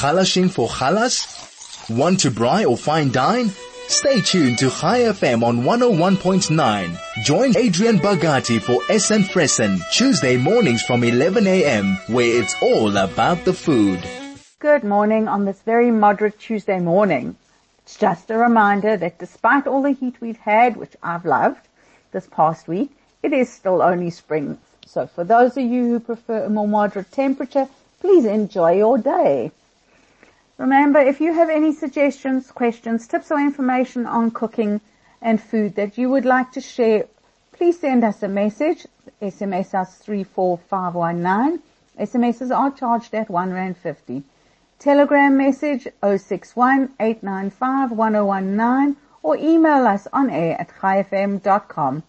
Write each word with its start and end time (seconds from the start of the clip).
Chalashing 0.00 0.50
for 0.50 0.66
chalas? 0.66 1.28
Want 1.94 2.20
to 2.20 2.30
braai 2.30 2.66
or 2.66 2.78
fine 2.78 3.10
dine? 3.10 3.50
Stay 3.86 4.22
tuned 4.22 4.56
to 4.60 4.70
Chai 4.70 5.00
FM 5.00 5.42
on 5.42 5.58
101.9. 5.58 7.22
Join 7.22 7.54
Adrienne 7.54 7.98
Bogatie 7.98 8.62
for 8.62 8.80
Essen 8.88 9.24
Fressen 9.24 9.78
Tuesday 9.92 10.38
mornings 10.38 10.80
from 10.80 11.04
11 11.04 11.46
a.m. 11.46 11.98
where 12.06 12.40
it's 12.40 12.54
all 12.62 12.96
about 12.96 13.44
the 13.44 13.52
food. 13.52 14.02
Good 14.58 14.84
morning 14.84 15.28
on 15.28 15.44
this 15.44 15.60
very 15.60 15.90
moderate 15.90 16.38
Tuesday 16.38 16.80
morning. 16.80 17.36
It's 17.82 17.98
just 17.98 18.30
a 18.30 18.38
reminder 18.38 18.96
that 18.96 19.18
despite 19.18 19.66
all 19.66 19.82
the 19.82 19.90
heat 19.90 20.18
we've 20.22 20.38
had, 20.38 20.78
which 20.78 20.96
I've 21.02 21.26
loved 21.26 21.68
this 22.12 22.26
past 22.26 22.68
week, 22.68 22.90
it 23.22 23.34
is 23.34 23.52
still 23.52 23.82
only 23.82 24.08
spring. 24.08 24.56
So 24.86 25.06
for 25.06 25.24
those 25.24 25.58
of 25.58 25.64
you 25.64 25.84
who 25.90 26.00
prefer 26.00 26.44
a 26.44 26.48
more 26.48 26.66
moderate 26.66 27.12
temperature, 27.12 27.68
please 28.00 28.24
enjoy 28.24 28.78
your 28.78 28.96
day. 28.96 29.52
Remember, 30.60 30.98
if 31.00 31.22
you 31.22 31.32
have 31.32 31.48
any 31.48 31.72
suggestions, 31.72 32.50
questions, 32.50 33.08
tips 33.08 33.30
or 33.30 33.40
information 33.40 34.06
on 34.06 34.30
cooking 34.30 34.82
and 35.22 35.40
food 35.40 35.74
that 35.76 35.96
you 35.96 36.10
would 36.10 36.26
like 36.26 36.52
to 36.52 36.60
share, 36.60 37.06
please 37.52 37.80
send 37.80 38.04
us 38.04 38.22
a 38.22 38.28
message. 38.28 38.86
SMS 39.22 39.72
us 39.72 39.96
34519. 39.96 41.62
SMSs 41.98 42.54
are 42.54 42.70
charged 42.72 43.14
at 43.14 43.30
1 43.30 43.52
Rand 43.54 43.78
50. 43.78 44.22
Telegram 44.78 45.34
message 45.34 45.88
061 46.02 46.90
or 49.22 49.36
email 49.38 49.86
us 49.86 50.06
on 50.12 50.28
air 50.28 50.60
at 50.60 50.68
chaifm.com. 50.68 52.02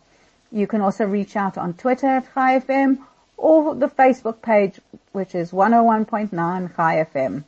You 0.51 0.67
can 0.67 0.81
also 0.81 1.05
reach 1.05 1.37
out 1.37 1.57
on 1.57 1.73
Twitter 1.75 2.07
at 2.07 2.35
chaifm 2.35 2.97
or 3.37 3.75
the 3.75 3.87
Facebook 3.87 4.41
page, 4.41 4.81
which 5.13 5.35
is 5.35 5.51
101.9 5.51 6.75
Chai 6.75 7.07
FM. 7.13 7.45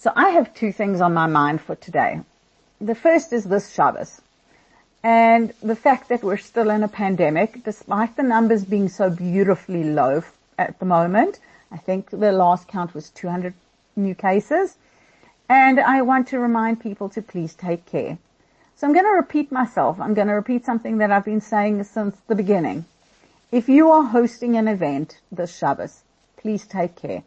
So 0.00 0.10
I 0.16 0.30
have 0.30 0.54
two 0.54 0.72
things 0.72 1.02
on 1.02 1.12
my 1.12 1.26
mind 1.26 1.60
for 1.60 1.74
today. 1.74 2.20
The 2.80 2.94
first 2.94 3.34
is 3.34 3.44
this 3.44 3.70
Shabbos. 3.70 4.22
And 5.02 5.52
the 5.62 5.76
fact 5.76 6.08
that 6.08 6.22
we're 6.22 6.38
still 6.38 6.70
in 6.70 6.82
a 6.82 6.88
pandemic, 6.88 7.62
despite 7.64 8.16
the 8.16 8.22
numbers 8.22 8.64
being 8.64 8.88
so 8.88 9.10
beautifully 9.10 9.84
low 9.84 10.22
at 10.56 10.78
the 10.78 10.86
moment. 10.86 11.38
I 11.70 11.76
think 11.76 12.08
the 12.08 12.32
last 12.32 12.66
count 12.66 12.94
was 12.94 13.10
200 13.10 13.52
new 13.94 14.14
cases. 14.14 14.74
And 15.50 15.78
I 15.78 16.00
want 16.00 16.28
to 16.28 16.38
remind 16.38 16.80
people 16.80 17.10
to 17.10 17.20
please 17.20 17.52
take 17.52 17.84
care. 17.84 18.16
So 18.76 18.86
I'm 18.86 18.94
going 18.94 19.04
to 19.04 19.10
repeat 19.10 19.52
myself. 19.52 20.00
I'm 20.00 20.14
going 20.14 20.28
to 20.28 20.32
repeat 20.32 20.64
something 20.64 20.96
that 20.98 21.12
I've 21.12 21.26
been 21.26 21.42
saying 21.42 21.84
since 21.84 22.16
the 22.26 22.34
beginning. 22.34 22.86
If 23.52 23.68
you 23.68 23.90
are 23.90 24.04
hosting 24.04 24.56
an 24.56 24.66
event 24.66 25.18
this 25.30 25.54
Shabbos, 25.54 26.00
please 26.38 26.66
take 26.66 26.96
care. 26.96 27.22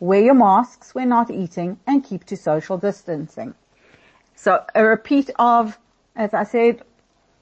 Wear 0.00 0.20
your 0.20 0.34
masks 0.34 0.94
when 0.94 1.08
not 1.08 1.30
eating 1.30 1.78
and 1.86 2.04
keep 2.04 2.24
to 2.24 2.36
social 2.36 2.78
distancing. 2.78 3.54
So 4.34 4.64
a 4.74 4.84
repeat 4.84 5.30
of, 5.38 5.78
as 6.16 6.34
I 6.34 6.44
said, 6.44 6.82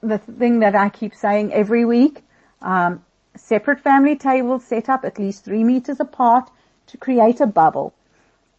the 0.01 0.17
thing 0.17 0.59
that 0.59 0.75
I 0.75 0.89
keep 0.89 1.15
saying 1.15 1.53
every 1.53 1.85
week, 1.85 2.23
um, 2.61 3.03
separate 3.35 3.79
family 3.79 4.15
tables 4.15 4.63
set 4.63 4.89
up 4.89 5.03
at 5.03 5.17
least 5.17 5.45
three 5.45 5.63
meters 5.63 5.99
apart 5.99 6.49
to 6.87 6.97
create 6.97 7.41
a 7.41 7.47
bubble. 7.47 7.93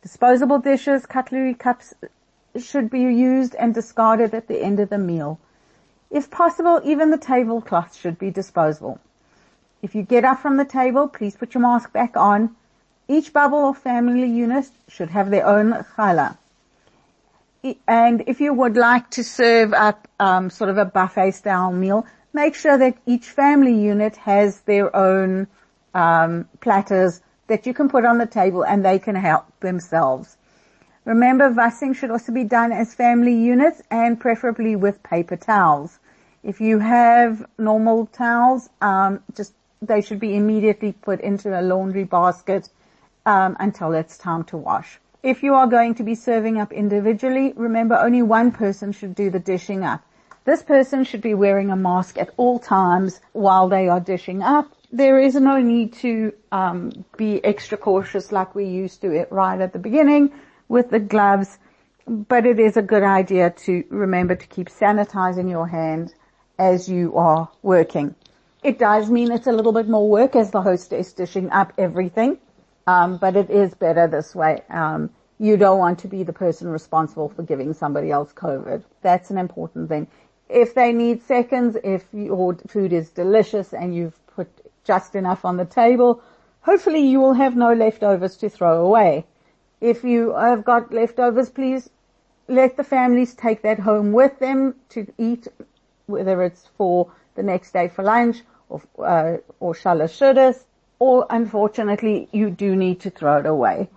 Disposable 0.02 0.58
dishes, 0.58 1.06
cutlery 1.06 1.54
cups 1.54 1.94
should 2.58 2.90
be 2.90 3.00
used 3.00 3.54
and 3.54 3.74
discarded 3.74 4.34
at 4.34 4.48
the 4.48 4.62
end 4.62 4.80
of 4.80 4.90
the 4.90 4.98
meal. 4.98 5.38
If 6.10 6.30
possible, 6.30 6.80
even 6.84 7.10
the 7.10 7.18
tablecloths 7.18 7.96
should 7.96 8.18
be 8.18 8.30
disposable. 8.30 9.00
If 9.82 9.94
you 9.94 10.02
get 10.02 10.24
up 10.24 10.40
from 10.40 10.56
the 10.56 10.64
table, 10.64 11.08
please 11.08 11.36
put 11.36 11.54
your 11.54 11.62
mask 11.62 11.92
back 11.92 12.16
on 12.16 12.56
each 13.08 13.32
bubble 13.32 13.58
or 13.58 13.74
family 13.74 14.28
unit 14.28 14.66
should 14.88 15.10
have 15.10 15.30
their 15.30 15.46
own 15.46 15.72
challah. 15.96 16.36
And 17.86 18.24
if 18.26 18.40
you 18.40 18.52
would 18.52 18.76
like 18.76 19.10
to 19.10 19.24
serve 19.24 19.72
up 19.72 20.06
um, 20.20 20.50
sort 20.50 20.70
of 20.70 20.78
a 20.78 20.84
buffet 20.84 21.32
style 21.32 21.72
meal, 21.72 22.06
make 22.32 22.54
sure 22.54 22.76
that 22.76 22.96
each 23.06 23.26
family 23.26 23.74
unit 23.74 24.16
has 24.16 24.60
their 24.62 24.94
own 24.94 25.46
um, 25.94 26.48
platters 26.60 27.20
that 27.46 27.66
you 27.66 27.72
can 27.74 27.88
put 27.88 28.04
on 28.04 28.18
the 28.18 28.26
table 28.26 28.64
and 28.64 28.84
they 28.84 28.98
can 28.98 29.14
help 29.14 29.46
themselves. 29.60 30.36
Remember, 31.04 31.50
vassing 31.50 31.92
should 31.92 32.10
also 32.10 32.32
be 32.32 32.44
done 32.44 32.72
as 32.72 32.94
family 32.94 33.34
units 33.34 33.82
and 33.90 34.18
preferably 34.18 34.76
with 34.76 35.02
paper 35.02 35.36
towels. 35.36 35.98
If 36.42 36.60
you 36.60 36.78
have 36.78 37.46
normal 37.58 38.06
towels, 38.06 38.68
um, 38.80 39.22
just 39.34 39.54
they 39.82 40.00
should 40.00 40.20
be 40.20 40.34
immediately 40.34 40.92
put 40.92 41.20
into 41.20 41.58
a 41.58 41.60
laundry 41.60 42.04
basket 42.04 42.68
um, 43.26 43.56
until 43.60 43.92
it's 43.92 44.18
time 44.18 44.44
to 44.44 44.56
wash. 44.56 44.98
If 45.22 45.42
you 45.42 45.54
are 45.54 45.66
going 45.66 45.94
to 45.94 46.02
be 46.02 46.14
serving 46.14 46.58
up 46.58 46.72
individually, 46.72 47.54
remember 47.56 47.96
only 47.96 48.22
one 48.22 48.52
person 48.52 48.92
should 48.92 49.14
do 49.14 49.30
the 49.30 49.38
dishing 49.38 49.82
up. 49.82 50.02
This 50.44 50.62
person 50.62 51.04
should 51.04 51.22
be 51.22 51.32
wearing 51.32 51.70
a 51.70 51.76
mask 51.76 52.18
at 52.18 52.30
all 52.36 52.58
times 52.58 53.20
while 53.32 53.68
they 53.70 53.88
are 53.88 54.00
dishing 54.00 54.42
up. 54.42 54.70
There 54.92 55.18
is 55.18 55.34
no 55.34 55.58
need 55.60 55.94
to 55.94 56.34
um, 56.52 57.04
be 57.16 57.42
extra 57.42 57.78
cautious 57.78 58.30
like 58.30 58.54
we 58.54 58.66
used 58.66 59.00
to 59.00 59.10
it 59.10 59.32
right 59.32 59.58
at 59.58 59.72
the 59.72 59.78
beginning 59.78 60.32
with 60.68 60.90
the 60.90 61.00
gloves, 61.00 61.58
but 62.06 62.44
it 62.44 62.60
is 62.60 62.76
a 62.76 62.82
good 62.82 63.02
idea 63.02 63.50
to 63.64 63.84
remember 63.88 64.36
to 64.36 64.46
keep 64.46 64.68
sanitizing 64.68 65.48
your 65.48 65.66
hands 65.66 66.14
as 66.58 66.88
you 66.88 67.16
are 67.16 67.50
working. 67.62 68.14
It 68.62 68.78
does 68.78 69.10
mean 69.10 69.32
it's 69.32 69.46
a 69.46 69.52
little 69.52 69.72
bit 69.72 69.88
more 69.88 70.08
work 70.08 70.36
as 70.36 70.50
the 70.50 70.60
hostess 70.60 71.14
dishing 71.14 71.50
up 71.50 71.72
everything. 71.78 72.38
Um, 72.86 73.16
but 73.16 73.36
it 73.36 73.50
is 73.50 73.74
better 73.74 74.06
this 74.06 74.34
way. 74.34 74.62
Um, 74.68 75.10
you 75.38 75.56
don't 75.56 75.78
want 75.78 75.98
to 76.00 76.08
be 76.08 76.22
the 76.22 76.32
person 76.32 76.68
responsible 76.68 77.28
for 77.28 77.42
giving 77.42 77.72
somebody 77.72 78.10
else 78.10 78.32
COVID. 78.32 78.82
That's 79.02 79.30
an 79.30 79.38
important 79.38 79.88
thing. 79.88 80.06
If 80.48 80.74
they 80.74 80.92
need 80.92 81.22
seconds, 81.22 81.76
if 81.82 82.04
your 82.12 82.56
food 82.68 82.92
is 82.92 83.10
delicious 83.10 83.72
and 83.72 83.94
you've 83.94 84.18
put 84.26 84.48
just 84.84 85.14
enough 85.14 85.44
on 85.44 85.56
the 85.56 85.64
table, 85.64 86.22
hopefully 86.60 87.00
you 87.00 87.20
will 87.20 87.32
have 87.32 87.56
no 87.56 87.72
leftovers 87.72 88.36
to 88.38 88.50
throw 88.50 88.84
away. 88.84 89.26
If 89.80 90.04
you 90.04 90.34
have 90.34 90.64
got 90.64 90.92
leftovers, 90.92 91.50
please 91.50 91.90
let 92.48 92.76
the 92.76 92.84
families 92.84 93.34
take 93.34 93.62
that 93.62 93.78
home 93.78 94.12
with 94.12 94.38
them 94.38 94.74
to 94.90 95.06
eat, 95.18 95.48
whether 96.06 96.42
it's 96.42 96.68
for 96.76 97.10
the 97.34 97.42
next 97.42 97.72
day 97.72 97.88
for 97.88 98.04
lunch 98.04 98.42
or, 98.68 98.82
uh, 98.98 99.38
or 99.60 99.74
shalashudas 99.74 100.64
or 100.98 101.26
unfortunately 101.30 102.28
you 102.32 102.50
do 102.50 102.76
need 102.76 103.00
to 103.00 103.10
throw 103.10 103.38
it 103.38 103.46
away. 103.46 103.88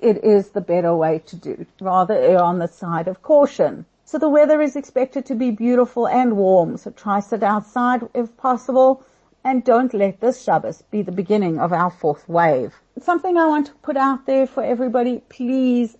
It 0.00 0.22
is 0.24 0.50
the 0.50 0.60
better 0.60 0.94
way 0.94 1.20
to 1.26 1.36
do, 1.36 1.66
rather 1.80 2.14
err 2.14 2.42
on 2.42 2.58
the 2.58 2.68
side 2.68 3.08
of 3.08 3.22
caution. 3.22 3.86
So 4.04 4.18
the 4.18 4.28
weather 4.28 4.60
is 4.62 4.76
expected 4.76 5.26
to 5.26 5.34
be 5.34 5.50
beautiful 5.50 6.06
and 6.06 6.36
warm, 6.36 6.76
so 6.76 6.90
try 6.90 7.20
sit 7.20 7.42
outside 7.42 8.08
if 8.14 8.36
possible, 8.36 9.04
and 9.42 9.64
don't 9.64 9.94
let 9.94 10.20
this 10.20 10.42
Shabbos 10.42 10.82
be 10.90 11.02
the 11.02 11.12
beginning 11.12 11.58
of 11.58 11.72
our 11.72 11.90
fourth 11.90 12.28
wave. 12.28 12.74
Something 13.00 13.36
I 13.36 13.46
want 13.46 13.66
to 13.66 13.72
put 13.74 13.96
out 13.96 14.26
there 14.26 14.46
for 14.46 14.62
everybody, 14.62 15.22
please, 15.28 15.96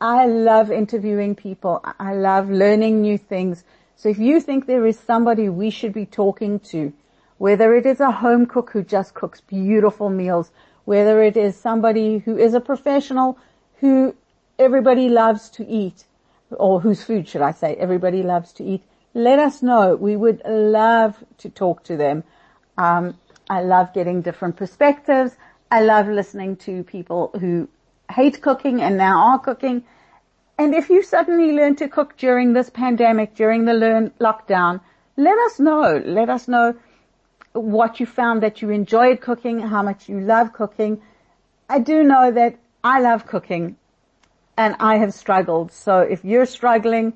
I 0.00 0.26
love 0.26 0.70
interviewing 0.70 1.34
people. 1.34 1.82
I 1.98 2.14
love 2.14 2.50
learning 2.50 3.00
new 3.00 3.16
things. 3.16 3.64
So 3.96 4.08
if 4.08 4.18
you 4.18 4.40
think 4.40 4.66
there 4.66 4.86
is 4.86 4.98
somebody 4.98 5.48
we 5.48 5.70
should 5.70 5.94
be 5.94 6.04
talking 6.04 6.60
to, 6.70 6.92
whether 7.38 7.74
it 7.74 7.86
is 7.86 8.00
a 8.00 8.10
home 8.10 8.46
cook 8.46 8.70
who 8.70 8.82
just 8.82 9.14
cooks 9.14 9.40
beautiful 9.40 10.10
meals, 10.10 10.50
whether 10.84 11.22
it 11.22 11.36
is 11.36 11.56
somebody 11.56 12.18
who 12.18 12.36
is 12.36 12.54
a 12.54 12.60
professional 12.60 13.38
who 13.80 14.14
everybody 14.58 15.08
loves 15.08 15.50
to 15.50 15.66
eat, 15.66 16.04
or 16.50 16.80
whose 16.80 17.02
food 17.02 17.28
should 17.28 17.42
I 17.42 17.50
say 17.50 17.74
everybody 17.74 18.22
loves 18.22 18.52
to 18.54 18.64
eat, 18.64 18.82
let 19.14 19.38
us 19.38 19.62
know. 19.62 19.96
We 19.96 20.16
would 20.16 20.42
love 20.46 21.22
to 21.38 21.48
talk 21.48 21.84
to 21.84 21.96
them. 21.96 22.24
Um, 22.78 23.18
I 23.48 23.62
love 23.62 23.92
getting 23.92 24.22
different 24.22 24.56
perspectives. 24.56 25.36
I 25.70 25.80
love 25.82 26.08
listening 26.08 26.56
to 26.58 26.84
people 26.84 27.30
who 27.38 27.68
hate 28.10 28.40
cooking 28.40 28.80
and 28.80 28.96
now 28.96 29.32
are 29.32 29.38
cooking. 29.38 29.84
And 30.58 30.74
if 30.74 30.88
you 30.88 31.02
suddenly 31.02 31.52
learn 31.52 31.76
to 31.76 31.88
cook 31.88 32.16
during 32.16 32.52
this 32.52 32.70
pandemic, 32.70 33.34
during 33.34 33.64
the 33.64 33.74
learn 33.74 34.10
lockdown, 34.20 34.80
let 35.16 35.38
us 35.38 35.58
know. 35.58 36.02
Let 36.04 36.30
us 36.30 36.48
know 36.48 36.74
what 37.56 38.00
you 38.00 38.06
found 38.06 38.42
that 38.42 38.62
you 38.62 38.70
enjoyed 38.70 39.20
cooking, 39.20 39.60
how 39.60 39.82
much 39.82 40.08
you 40.08 40.20
love 40.20 40.52
cooking. 40.52 41.00
I 41.68 41.78
do 41.78 42.02
know 42.02 42.30
that 42.30 42.58
I 42.84 43.00
love 43.00 43.26
cooking 43.26 43.76
and 44.56 44.76
I 44.78 44.98
have 44.98 45.12
struggled. 45.12 45.72
So 45.72 46.00
if 46.00 46.24
you're 46.24 46.46
struggling, 46.46 47.14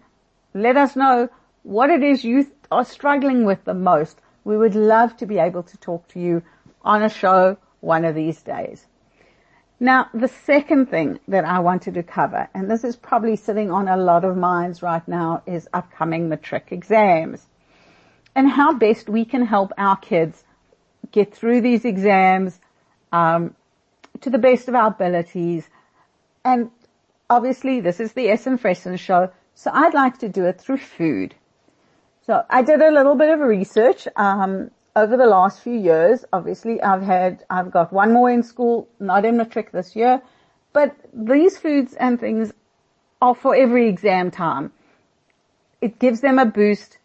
let 0.54 0.76
us 0.76 0.96
know 0.96 1.28
what 1.62 1.90
it 1.90 2.02
is 2.02 2.24
you 2.24 2.50
are 2.70 2.84
struggling 2.84 3.44
with 3.44 3.64
the 3.64 3.74
most. 3.74 4.20
We 4.44 4.56
would 4.56 4.74
love 4.74 5.16
to 5.18 5.26
be 5.26 5.38
able 5.38 5.62
to 5.64 5.76
talk 5.76 6.08
to 6.08 6.20
you 6.20 6.42
on 6.82 7.02
a 7.02 7.08
show 7.08 7.58
one 7.80 8.04
of 8.04 8.14
these 8.14 8.40
days. 8.42 8.86
Now, 9.78 10.08
the 10.12 10.28
second 10.28 10.90
thing 10.90 11.20
that 11.28 11.44
I 11.44 11.60
wanted 11.60 11.94
to 11.94 12.02
cover, 12.02 12.48
and 12.52 12.70
this 12.70 12.84
is 12.84 12.96
probably 12.96 13.36
sitting 13.36 13.70
on 13.70 13.88
a 13.88 13.96
lot 13.96 14.24
of 14.24 14.36
minds 14.36 14.82
right 14.82 15.06
now, 15.08 15.42
is 15.46 15.68
upcoming 15.72 16.28
matric 16.28 16.68
exams 16.70 17.46
and 18.34 18.48
how 18.48 18.72
best 18.74 19.08
we 19.08 19.24
can 19.24 19.44
help 19.44 19.72
our 19.76 19.96
kids 19.96 20.44
get 21.12 21.34
through 21.34 21.60
these 21.60 21.84
exams 21.84 22.60
um, 23.12 23.54
to 24.20 24.30
the 24.30 24.38
best 24.38 24.68
of 24.68 24.74
our 24.74 24.88
abilities. 24.88 25.68
And 26.44 26.70
obviously 27.28 27.80
this 27.80 28.00
is 28.00 28.12
the 28.12 28.28
S 28.28 28.40
Essen 28.40 28.58
Fressen 28.58 28.98
show, 28.98 29.30
so 29.54 29.70
I'd 29.72 29.94
like 29.94 30.18
to 30.18 30.28
do 30.28 30.44
it 30.44 30.60
through 30.60 30.78
food. 30.78 31.34
So 32.26 32.44
I 32.48 32.62
did 32.62 32.80
a 32.80 32.90
little 32.90 33.16
bit 33.16 33.30
of 33.30 33.40
research, 33.40 34.06
um, 34.16 34.70
over 34.94 35.16
the 35.16 35.26
last 35.26 35.62
few 35.62 35.78
years. 35.78 36.24
Obviously 36.32 36.80
I've 36.82 37.02
had, 37.02 37.44
I've 37.50 37.70
got 37.70 37.92
one 37.92 38.12
more 38.12 38.30
in 38.30 38.42
school, 38.42 38.88
not 38.98 39.24
in 39.24 39.36
matric 39.36 39.72
this 39.72 39.96
year, 39.96 40.22
but 40.72 40.94
these 41.12 41.58
foods 41.58 41.94
and 41.94 42.20
things 42.20 42.52
are 43.20 43.34
for 43.34 43.54
every 43.54 43.88
exam 43.88 44.30
time. 44.30 44.72
It 45.80 45.98
gives 45.98 46.20
them 46.20 46.38
a 46.38 46.46
boost 46.46 46.98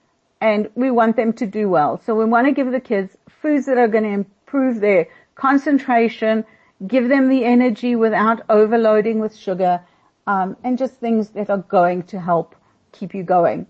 and 0.46 0.70
we 0.76 0.92
want 0.92 1.16
them 1.16 1.34
to 1.34 1.48
do 1.48 1.68
well. 1.68 2.00
So 2.06 2.14
we 2.14 2.26
want 2.26 2.46
to 2.46 2.54
give 2.54 2.72
the 2.72 2.80
kids 2.80 3.18
foods 3.42 3.66
that 3.66 3.80
are 3.80 3.88
going 3.88 4.04
to 4.04 4.12
improve 4.12 4.80
their 4.80 5.08
concentration, 5.34 6.46
give 6.86 7.10
them 7.10 7.30
the 7.30 7.44
energy 7.44 7.96
without 7.96 8.44
overloading 8.48 9.18
with 9.20 9.36
sugar, 9.36 9.82
um, 10.28 10.56
and 10.64 10.78
just 10.78 10.94
things 10.96 11.30
that 11.30 11.50
are 11.50 11.66
going 11.80 12.04
to 12.04 12.20
help 12.20 12.56
keep 12.92 13.16
you 13.16 13.24
going. 13.24 13.66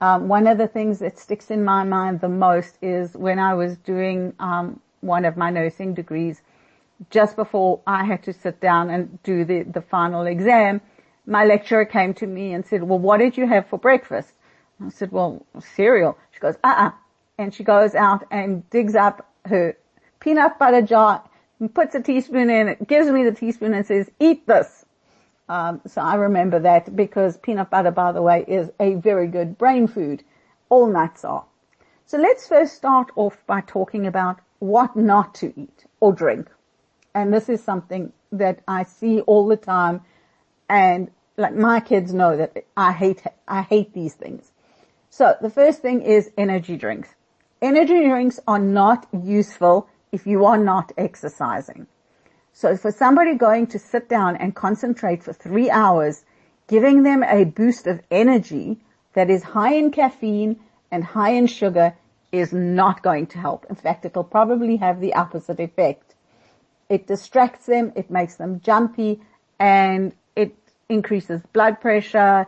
Um, 0.00 0.26
one 0.26 0.48
of 0.48 0.58
the 0.58 0.66
things 0.66 0.98
that 0.98 1.20
sticks 1.20 1.52
in 1.52 1.64
my 1.64 1.84
mind 1.84 2.20
the 2.20 2.28
most 2.28 2.78
is 2.82 3.14
when 3.14 3.38
I 3.38 3.54
was 3.54 3.76
doing 3.76 4.32
um, 4.40 4.80
one 5.00 5.24
of 5.24 5.36
my 5.36 5.50
nursing 5.50 5.94
degrees, 5.94 6.42
just 7.10 7.36
before 7.36 7.80
I 7.86 8.04
had 8.04 8.24
to 8.24 8.32
sit 8.32 8.60
down 8.60 8.90
and 8.90 9.22
do 9.22 9.44
the, 9.44 9.62
the 9.62 9.82
final 9.82 10.26
exam, 10.26 10.80
my 11.26 11.44
lecturer 11.44 11.84
came 11.84 12.12
to 12.14 12.26
me 12.26 12.54
and 12.54 12.66
said, 12.66 12.82
well, 12.82 12.98
what 12.98 13.18
did 13.18 13.36
you 13.36 13.46
have 13.46 13.68
for 13.68 13.78
breakfast? 13.78 14.32
I 14.84 14.90
said, 14.90 15.12
well, 15.12 15.44
cereal. 15.60 16.16
She 16.32 16.40
goes, 16.40 16.56
uh-uh. 16.62 16.90
And 17.38 17.54
she 17.54 17.64
goes 17.64 17.94
out 17.94 18.24
and 18.30 18.68
digs 18.70 18.94
up 18.94 19.28
her 19.44 19.76
peanut 20.20 20.58
butter 20.58 20.82
jar 20.82 21.22
and 21.60 21.72
puts 21.72 21.94
a 21.94 22.02
teaspoon 22.02 22.50
in 22.50 22.68
it, 22.68 22.86
gives 22.86 23.08
me 23.08 23.24
the 23.24 23.32
teaspoon 23.32 23.74
and 23.74 23.86
says, 23.86 24.10
eat 24.20 24.46
this. 24.46 24.84
Um, 25.48 25.80
so 25.86 26.02
I 26.02 26.16
remember 26.16 26.60
that 26.60 26.94
because 26.94 27.38
peanut 27.38 27.70
butter, 27.70 27.90
by 27.90 28.12
the 28.12 28.22
way, 28.22 28.44
is 28.46 28.70
a 28.78 28.94
very 28.94 29.26
good 29.28 29.56
brain 29.56 29.86
food. 29.86 30.22
All 30.68 30.86
nuts 30.86 31.24
are. 31.24 31.44
So 32.06 32.18
let's 32.18 32.46
first 32.46 32.74
start 32.74 33.10
off 33.16 33.36
by 33.46 33.62
talking 33.62 34.06
about 34.06 34.40
what 34.58 34.96
not 34.96 35.34
to 35.36 35.52
eat 35.56 35.84
or 36.00 36.12
drink. 36.12 36.48
And 37.14 37.32
this 37.32 37.48
is 37.48 37.62
something 37.62 38.12
that 38.32 38.60
I 38.68 38.82
see 38.82 39.20
all 39.20 39.46
the 39.48 39.56
time 39.56 40.02
and 40.68 41.10
like 41.36 41.54
my 41.54 41.80
kids 41.80 42.12
know 42.12 42.36
that 42.36 42.64
I 42.76 42.92
hate, 42.92 43.22
I 43.46 43.62
hate 43.62 43.94
these 43.94 44.14
things. 44.14 44.50
So 45.18 45.34
the 45.40 45.50
first 45.50 45.82
thing 45.82 46.02
is 46.02 46.30
energy 46.38 46.76
drinks. 46.76 47.08
Energy 47.60 48.06
drinks 48.06 48.38
are 48.46 48.60
not 48.60 49.08
useful 49.12 49.88
if 50.12 50.28
you 50.28 50.44
are 50.44 50.56
not 50.56 50.92
exercising. 50.96 51.88
So 52.52 52.76
for 52.76 52.92
somebody 52.92 53.34
going 53.34 53.66
to 53.68 53.80
sit 53.80 54.08
down 54.08 54.36
and 54.36 54.54
concentrate 54.54 55.24
for 55.24 55.32
three 55.32 55.70
hours, 55.70 56.24
giving 56.68 57.02
them 57.02 57.24
a 57.24 57.42
boost 57.42 57.88
of 57.88 58.00
energy 58.12 58.78
that 59.14 59.28
is 59.28 59.42
high 59.42 59.74
in 59.74 59.90
caffeine 59.90 60.60
and 60.92 61.02
high 61.02 61.30
in 61.30 61.48
sugar 61.48 61.96
is 62.30 62.52
not 62.52 63.02
going 63.02 63.26
to 63.26 63.38
help. 63.38 63.66
In 63.68 63.74
fact, 63.74 64.04
it'll 64.04 64.22
probably 64.22 64.76
have 64.76 65.00
the 65.00 65.14
opposite 65.14 65.58
effect. 65.58 66.14
It 66.88 67.08
distracts 67.08 67.66
them, 67.66 67.92
it 67.96 68.08
makes 68.08 68.36
them 68.36 68.60
jumpy, 68.60 69.20
and 69.58 70.12
it 70.36 70.54
increases 70.88 71.42
blood 71.52 71.80
pressure. 71.80 72.46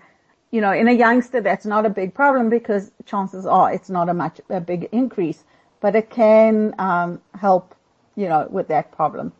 You 0.50 0.60
know, 0.60 0.72
in 0.72 0.88
a 0.88 0.92
youngster, 0.92 1.40
that's 1.40 1.64
not 1.64 1.86
a 1.86 1.90
big 1.90 2.12
problem 2.12 2.50
because 2.50 2.90
chances 3.04 3.46
are 3.46 3.72
it's 3.72 3.88
not 3.88 4.08
a 4.08 4.14
much, 4.14 4.40
a 4.50 4.60
big 4.60 4.88
increase, 4.90 5.44
but 5.80 5.94
it 5.94 6.10
can, 6.10 6.74
um, 6.78 7.20
help, 7.34 7.74
you 8.16 8.28
know, 8.28 8.48
with 8.50 8.68
that 8.68 8.90
problem. 8.90 9.32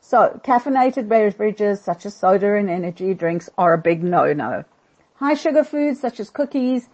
So 0.00 0.40
caffeinated 0.44 1.08
beverages 1.08 1.80
such 1.80 2.06
as 2.06 2.14
soda 2.14 2.54
and 2.54 2.68
energy 2.70 3.14
drinks 3.14 3.48
are 3.56 3.72
a 3.72 3.78
big 3.78 4.04
no-no. 4.04 4.64
High 5.16 5.34
sugar 5.34 5.64
foods 5.64 5.98
such 6.00 6.20
as 6.20 6.30
cookies, 6.30 6.88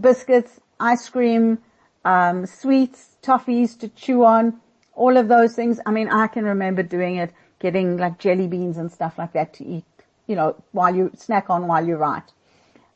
biscuits, 0.00 0.60
ice 0.78 1.08
cream, 1.08 1.58
um, 2.04 2.46
sweets, 2.46 3.16
toffees 3.22 3.78
to 3.80 3.88
chew 3.88 4.24
on, 4.24 4.60
all 4.94 5.16
of 5.16 5.28
those 5.28 5.54
things. 5.54 5.80
I 5.84 5.90
mean, 5.90 6.08
I 6.08 6.28
can 6.28 6.44
remember 6.44 6.82
doing 6.82 7.16
it, 7.16 7.32
getting 7.58 7.96
like 7.96 8.18
jelly 8.18 8.46
beans 8.46 8.78
and 8.78 8.90
stuff 8.90 9.18
like 9.18 9.32
that 9.32 9.52
to 9.54 9.66
eat, 9.66 9.84
you 10.26 10.36
know, 10.36 10.56
while 10.72 10.94
you 10.94 11.10
snack 11.16 11.50
on 11.50 11.66
while 11.66 11.86
you 11.86 11.96
write. 11.96 12.32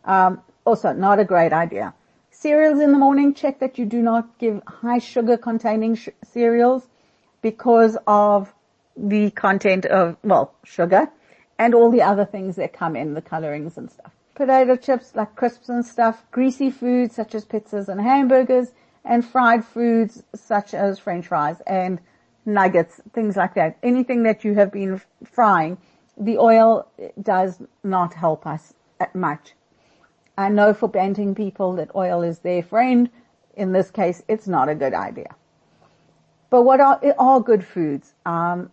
Um, 0.05 0.43
also, 0.65 0.93
not 0.93 1.19
a 1.19 1.25
great 1.25 1.53
idea. 1.53 1.95
Cereals 2.31 2.81
in 2.81 2.93
the 2.93 2.99
morning, 2.99 3.35
check 3.35 3.61
that 3.61 3.79
you 3.79 3.85
do 3.85 4.03
not 4.03 4.39
give 4.39 4.63
high 4.67 4.99
sugar 4.99 5.37
containing 5.37 5.95
sh- 5.95 6.09
cereals 6.25 6.87
because 7.41 7.97
of 8.07 8.53
the 8.97 9.31
content 9.31 9.87
of, 9.87 10.17
well, 10.23 10.55
sugar 10.65 11.09
and 11.59 11.75
all 11.75 11.91
the 11.91 12.03
other 12.03 12.25
things 12.25 12.57
that 12.57 12.73
come 12.73 12.97
in, 12.97 13.15
the 13.15 13.23
colorings 13.23 13.77
and 13.79 13.91
stuff. 13.91 14.13
Potato 14.35 14.77
chips 14.77 15.15
like 15.15 15.37
crisps 15.37 15.69
and 15.69 15.85
stuff, 15.85 16.25
greasy 16.31 16.71
foods 16.71 17.15
such 17.15 17.35
as 17.35 17.45
pizzas 17.45 17.89
and 17.89 18.01
hamburgers, 18.01 18.73
and 19.05 19.25
fried 19.25 19.65
foods 19.65 20.23
such 20.35 20.75
as 20.75 20.99
french 20.99 21.27
fries 21.27 21.61
and 21.67 22.01
nuggets, 22.47 23.01
things 23.13 23.37
like 23.37 23.55
that. 23.55 23.77
Anything 23.83 24.23
that 24.23 24.45
you 24.45 24.55
have 24.55 24.73
been 24.73 25.01
frying, 25.25 25.79
the 26.17 26.39
oil 26.39 26.89
does 27.21 27.61
not 27.85 28.15
help 28.15 28.47
us 28.47 28.75
much. 29.15 29.55
I 30.37 30.49
know 30.49 30.73
for 30.73 30.89
banting 30.89 31.35
people 31.35 31.75
that 31.75 31.95
oil 31.95 32.23
is 32.23 32.39
their 32.39 32.63
friend. 32.63 33.11
In 33.55 33.73
this 33.73 33.91
case, 33.91 34.23
it's 34.29 34.49
not 34.49 34.69
a 34.69 34.75
good 34.75 34.95
idea. 34.95 35.35
But 36.51 36.63
what 36.63 36.81
are, 36.81 37.01
are 37.19 37.41
good 37.41 37.65
foods? 37.65 38.15
Um, 38.25 38.71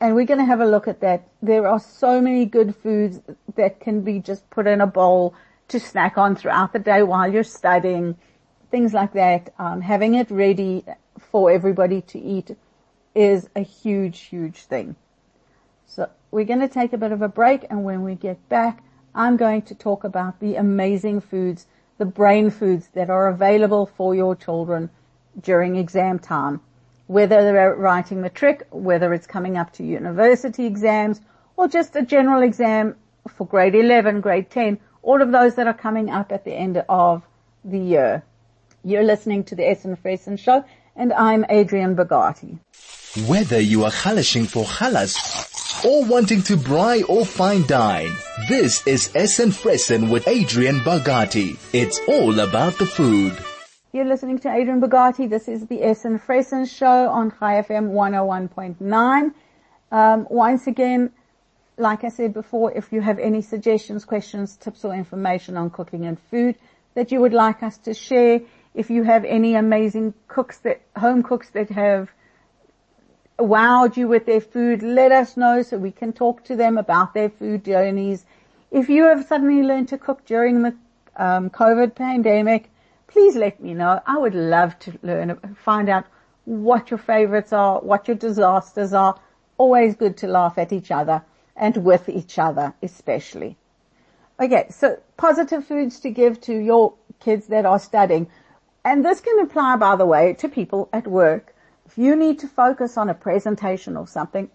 and 0.00 0.14
we're 0.14 0.26
going 0.26 0.38
to 0.38 0.46
have 0.46 0.60
a 0.60 0.66
look 0.66 0.86
at 0.86 1.00
that. 1.00 1.28
There 1.42 1.66
are 1.66 1.80
so 1.80 2.20
many 2.20 2.44
good 2.44 2.74
foods 2.76 3.20
that 3.56 3.80
can 3.80 4.02
be 4.02 4.20
just 4.20 4.48
put 4.50 4.66
in 4.66 4.80
a 4.80 4.86
bowl 4.86 5.34
to 5.68 5.80
snack 5.80 6.16
on 6.16 6.36
throughout 6.36 6.72
the 6.72 6.78
day 6.78 7.02
while 7.02 7.30
you're 7.30 7.42
studying, 7.42 8.16
things 8.70 8.94
like 8.94 9.12
that. 9.14 9.52
Um, 9.58 9.80
having 9.80 10.14
it 10.14 10.30
ready 10.30 10.84
for 11.18 11.50
everybody 11.50 12.00
to 12.02 12.18
eat 12.18 12.56
is 13.14 13.48
a 13.56 13.60
huge, 13.60 14.20
huge 14.20 14.60
thing. 14.60 14.94
So 15.86 16.08
we're 16.30 16.44
going 16.44 16.60
to 16.60 16.68
take 16.68 16.92
a 16.92 16.98
bit 16.98 17.12
of 17.12 17.22
a 17.22 17.28
break 17.28 17.66
and 17.68 17.82
when 17.82 18.02
we 18.02 18.14
get 18.14 18.48
back, 18.48 18.82
I'm 19.14 19.36
going 19.36 19.62
to 19.62 19.74
talk 19.74 20.04
about 20.04 20.40
the 20.40 20.56
amazing 20.56 21.20
foods, 21.20 21.66
the 21.98 22.04
brain 22.04 22.50
foods 22.50 22.88
that 22.94 23.10
are 23.10 23.28
available 23.28 23.86
for 23.86 24.14
your 24.14 24.36
children 24.36 24.90
during 25.40 25.76
exam 25.76 26.18
time 26.18 26.60
whether 27.08 27.42
they're 27.42 27.74
writing 27.74 28.18
the 28.18 28.22
matric, 28.22 28.66
whether 28.70 29.12
it's 29.12 29.26
coming 29.26 29.56
up 29.56 29.72
to 29.72 29.82
university 29.82 30.66
exams, 30.66 31.20
or 31.56 31.66
just 31.66 31.96
a 31.96 32.02
general 32.02 32.42
exam 32.42 32.94
for 33.26 33.46
grade 33.46 33.74
11, 33.74 34.20
grade 34.20 34.50
10, 34.50 34.78
all 35.02 35.20
of 35.20 35.32
those 35.32 35.54
that 35.56 35.66
are 35.66 35.74
coming 35.74 36.10
up 36.10 36.30
at 36.30 36.44
the 36.44 36.52
end 36.52 36.84
of 36.88 37.22
the 37.64 37.78
year. 37.78 38.22
You're 38.84 39.02
listening 39.02 39.42
to 39.44 39.54
the 39.54 39.66
Essen 39.68 39.96
Fressen 39.96 40.38
Show, 40.38 40.64
and 40.94 41.12
I'm 41.14 41.44
Adrienne 41.44 41.96
Bogatie. 41.96 42.58
Whether 43.26 43.58
you 43.58 43.84
are 43.84 43.90
halashing 43.90 44.46
for 44.46 44.64
halas 44.64 45.57
or 45.84 46.04
wanting 46.04 46.42
to 46.42 46.56
braai 46.56 47.08
or 47.08 47.24
fine 47.24 47.66
dine, 47.66 48.12
this 48.48 48.86
is 48.86 49.10
Essen 49.14 49.50
Fressen 49.50 50.10
with 50.10 50.26
Adrienne 50.26 50.80
Bogatie. 50.80 51.56
It's 51.72 52.00
all 52.08 52.40
about 52.40 52.78
the 52.78 52.86
food. 52.86 53.38
You're 53.92 54.04
listening 54.04 54.38
to 54.40 54.48
Adrienne 54.48 54.80
Bogatie. 54.80 55.30
This 55.30 55.48
is 55.48 55.66
the 55.66 55.82
Essen 55.82 56.18
Fressen 56.18 56.68
show 56.68 57.08
on 57.08 57.30
Chai 57.38 57.62
FM 57.62 57.90
101.9. 57.92 59.32
Um, 59.90 60.26
once 60.30 60.66
again, 60.66 61.10
like 61.76 62.02
I 62.02 62.08
said 62.08 62.34
before, 62.34 62.72
if 62.72 62.92
you 62.92 63.00
have 63.00 63.18
any 63.18 63.40
suggestions, 63.40 64.04
questions, 64.04 64.56
tips 64.56 64.84
or 64.84 64.92
information 64.92 65.56
on 65.56 65.70
cooking 65.70 66.06
and 66.06 66.18
food 66.30 66.56
that 66.94 67.12
you 67.12 67.20
would 67.20 67.32
like 67.32 67.62
us 67.62 67.78
to 67.78 67.94
share, 67.94 68.40
if 68.74 68.90
you 68.90 69.04
have 69.04 69.24
any 69.24 69.54
amazing 69.54 70.12
cooks 70.26 70.58
that, 70.58 70.80
home 70.96 71.22
cooks 71.22 71.50
that 71.50 71.70
have 71.70 72.10
wowed 73.38 73.96
you 73.96 74.08
with 74.08 74.26
their 74.26 74.40
food, 74.40 74.82
let 74.82 75.12
us 75.12 75.36
know 75.36 75.62
so 75.62 75.78
we 75.78 75.92
can 75.92 76.12
talk 76.12 76.44
to 76.44 76.56
them 76.56 76.76
about 76.76 77.14
their 77.14 77.30
food 77.30 77.64
journeys. 77.64 78.24
If 78.70 78.88
you 78.88 79.04
have 79.04 79.26
suddenly 79.26 79.62
learned 79.62 79.88
to 79.88 79.98
cook 79.98 80.24
during 80.24 80.62
the 80.62 80.76
um, 81.16 81.50
COVID 81.50 81.94
pandemic, 81.94 82.70
please 83.06 83.36
let 83.36 83.60
me 83.60 83.74
know. 83.74 84.00
I 84.06 84.18
would 84.18 84.34
love 84.34 84.78
to 84.80 84.98
learn, 85.02 85.38
find 85.56 85.88
out 85.88 86.06
what 86.44 86.90
your 86.90 86.98
favorites 86.98 87.52
are, 87.52 87.80
what 87.80 88.08
your 88.08 88.16
disasters 88.16 88.92
are. 88.92 89.18
Always 89.56 89.96
good 89.96 90.16
to 90.18 90.28
laugh 90.28 90.58
at 90.58 90.72
each 90.72 90.90
other 90.90 91.22
and 91.56 91.76
with 91.78 92.08
each 92.08 92.38
other 92.38 92.74
especially. 92.82 93.56
Okay, 94.40 94.66
so 94.70 95.00
positive 95.16 95.66
foods 95.66 96.00
to 96.00 96.10
give 96.10 96.40
to 96.42 96.54
your 96.54 96.94
kids 97.18 97.48
that 97.48 97.66
are 97.66 97.78
studying. 97.78 98.28
And 98.84 99.04
this 99.04 99.20
can 99.20 99.40
apply, 99.40 99.76
by 99.76 99.96
the 99.96 100.06
way, 100.06 100.34
to 100.34 100.48
people 100.48 100.88
at 100.92 101.06
work. 101.06 101.54
If 101.88 101.96
you 101.96 102.16
need 102.16 102.38
to 102.40 102.48
focus 102.48 102.98
on 102.98 103.08
a 103.08 103.14
presentation 103.14 103.96
or 103.96 104.06
something, 104.06 104.50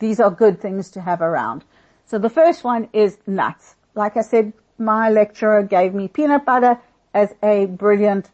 these 0.00 0.18
are 0.18 0.32
good 0.32 0.60
things 0.60 0.90
to 0.90 1.00
have 1.00 1.22
around. 1.22 1.64
So 2.06 2.18
the 2.18 2.28
first 2.28 2.64
one 2.64 2.88
is 2.92 3.18
nuts. 3.24 3.76
Like 3.94 4.16
I 4.16 4.22
said, 4.22 4.52
my 4.78 5.08
lecturer 5.08 5.62
gave 5.62 5.94
me 5.94 6.08
peanut 6.08 6.44
butter 6.44 6.80
as 7.14 7.32
a 7.40 7.66
brilliant, 7.66 8.30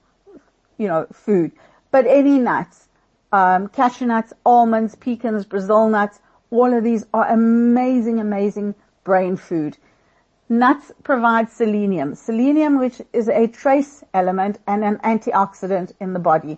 you 0.78 0.88
know, 0.88 1.06
food. 1.12 1.52
But 1.90 2.06
any 2.06 2.38
nuts, 2.38 2.88
um, 3.32 3.68
cashew 3.68 4.06
nuts, 4.06 4.32
almonds, 4.46 4.94
pecans, 4.94 5.44
Brazil 5.44 5.90
nuts, 5.90 6.18
all 6.50 6.72
of 6.72 6.82
these 6.82 7.04
are 7.12 7.28
amazing, 7.28 8.18
amazing 8.18 8.74
brain 9.04 9.36
food. 9.36 9.76
Nuts 10.48 10.90
provide 11.02 11.50
selenium. 11.50 12.14
Selenium, 12.14 12.78
which 12.78 13.02
is 13.12 13.28
a 13.28 13.46
trace 13.46 14.02
element 14.14 14.58
and 14.66 14.82
an 14.82 14.96
antioxidant 15.04 15.92
in 16.00 16.14
the 16.14 16.18
body. 16.18 16.56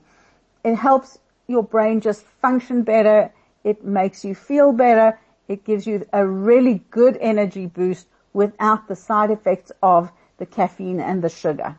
It 0.62 0.76
helps 0.76 1.18
your 1.50 1.64
brain 1.64 2.00
just 2.00 2.22
function 2.40 2.82
better. 2.82 3.32
It 3.64 3.84
makes 3.84 4.24
you 4.24 4.34
feel 4.34 4.72
better. 4.72 5.18
It 5.48 5.64
gives 5.64 5.86
you 5.86 6.06
a 6.12 6.24
really 6.26 6.82
good 6.90 7.18
energy 7.20 7.66
boost 7.66 8.06
without 8.32 8.86
the 8.86 8.94
side 8.94 9.30
effects 9.30 9.72
of 9.82 10.12
the 10.38 10.46
caffeine 10.46 11.00
and 11.00 11.22
the 11.22 11.28
sugar. 11.28 11.78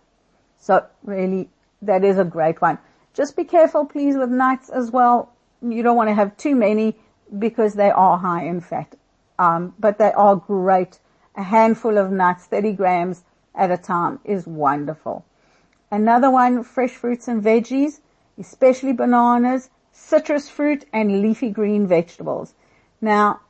So 0.60 0.86
really, 1.04 1.50
that 1.82 2.04
is 2.04 2.20
a 2.20 2.26
great 2.26 2.62
one. 2.62 2.78
Just 3.14 3.36
be 3.36 3.46
careful, 3.46 3.86
please, 3.86 4.16
with 4.16 4.30
nuts 4.30 4.70
as 4.70 4.92
well. 4.92 5.34
You 5.62 5.84
don't 5.84 5.96
want 5.96 6.10
to 6.10 6.16
have 6.16 6.36
too 6.38 6.56
many 6.56 6.98
because 7.40 7.74
they 7.74 7.92
are 7.92 8.18
high 8.18 8.44
in 8.46 8.60
fat. 8.60 8.96
Um, 9.40 9.74
but 9.80 9.98
they 9.98 10.12
are 10.12 10.36
great. 10.36 11.00
A 11.36 11.44
handful 11.44 11.98
of 11.98 12.12
nuts, 12.12 12.46
30 12.46 12.74
grams 12.74 13.24
at 13.56 13.72
a 13.72 13.78
time 13.78 14.20
is 14.26 14.46
wonderful. 14.46 15.26
Another 15.90 16.30
one, 16.30 16.64
fresh 16.64 16.92
fruits 16.92 17.28
and 17.28 17.42
veggies, 17.42 18.02
especially 18.40 18.94
bananas, 18.94 19.70
citrus 19.92 20.50
fruit 20.50 20.86
and 20.94 21.22
leafy 21.22 21.50
green 21.50 21.88
vegetables. 21.88 22.54
Now, 23.02 23.42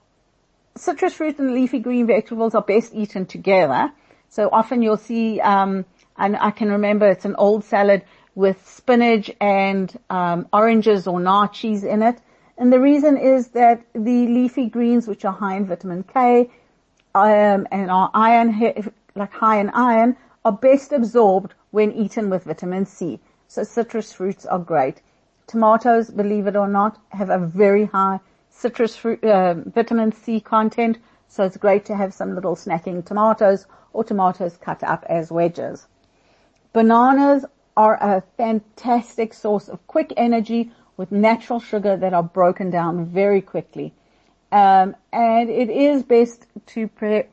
citrus 0.75 1.13
fruit 1.13 1.39
and 1.39 1.53
leafy 1.53 1.79
green 1.79 2.07
vegetables 2.07 2.55
are 2.55 2.61
best 2.61 2.93
eaten 2.93 3.25
together. 3.25 3.91
So 4.29 4.49
often 4.51 4.81
you'll 4.81 4.97
see, 4.97 5.41
um, 5.41 5.85
and 6.17 6.37
I 6.37 6.51
can 6.51 6.71
remember 6.71 7.07
it's 7.07 7.25
an 7.25 7.35
old 7.35 7.63
salad 7.65 8.03
with 8.35 8.65
spinach 8.67 9.29
and 9.41 9.93
um, 10.09 10.47
oranges 10.53 11.07
or 11.07 11.19
naartjies 11.19 11.83
in 11.83 12.01
it. 12.01 12.19
And 12.57 12.71
the 12.71 12.79
reason 12.79 13.17
is 13.17 13.49
that 13.49 13.81
the 13.93 14.27
leafy 14.27 14.67
greens, 14.67 15.07
which 15.07 15.25
are 15.25 15.33
high 15.33 15.57
in 15.57 15.65
vitamin 15.65 16.03
K 16.03 16.49
um, 17.13 17.67
and 17.71 17.91
are 17.91 18.09
iron, 18.13 18.93
like 19.15 19.33
high 19.33 19.59
in 19.59 19.69
iron, 19.71 20.15
are 20.45 20.51
best 20.51 20.91
absorbed 20.93 21.53
when 21.71 21.91
eaten 21.91 22.29
with 22.29 22.45
vitamin 22.45 22.85
C. 22.85 23.19
So 23.53 23.63
citrus 23.63 24.13
fruits 24.13 24.45
are 24.45 24.59
great. 24.59 25.01
Tomatoes, 25.45 26.09
believe 26.09 26.47
it 26.47 26.55
or 26.55 26.69
not, 26.69 26.97
have 27.09 27.29
a 27.29 27.37
very 27.37 27.83
high 27.83 28.21
citrus 28.49 28.95
fruit, 28.95 29.21
uh, 29.25 29.55
vitamin 29.55 30.13
C 30.13 30.39
content. 30.39 30.99
So 31.27 31.43
it's 31.43 31.57
great 31.57 31.83
to 31.87 31.97
have 31.97 32.13
some 32.13 32.33
little 32.33 32.55
snacking 32.55 33.03
tomatoes 33.03 33.65
or 33.91 34.05
tomatoes 34.05 34.55
cut 34.55 34.81
up 34.85 35.03
as 35.09 35.33
wedges. 35.33 35.85
Bananas 36.71 37.43
are 37.75 37.95
a 37.95 38.23
fantastic 38.37 39.33
source 39.33 39.67
of 39.67 39.85
quick 39.85 40.13
energy 40.15 40.71
with 40.95 41.11
natural 41.11 41.59
sugar 41.59 41.97
that 41.97 42.13
are 42.13 42.23
broken 42.23 42.69
down 42.69 43.03
very 43.03 43.41
quickly. 43.41 43.91
Um, 44.53 44.95
and 45.11 45.49
it 45.49 45.69
is 45.69 46.03
best 46.03 46.47
to, 46.67 46.87
pre- 46.87 47.27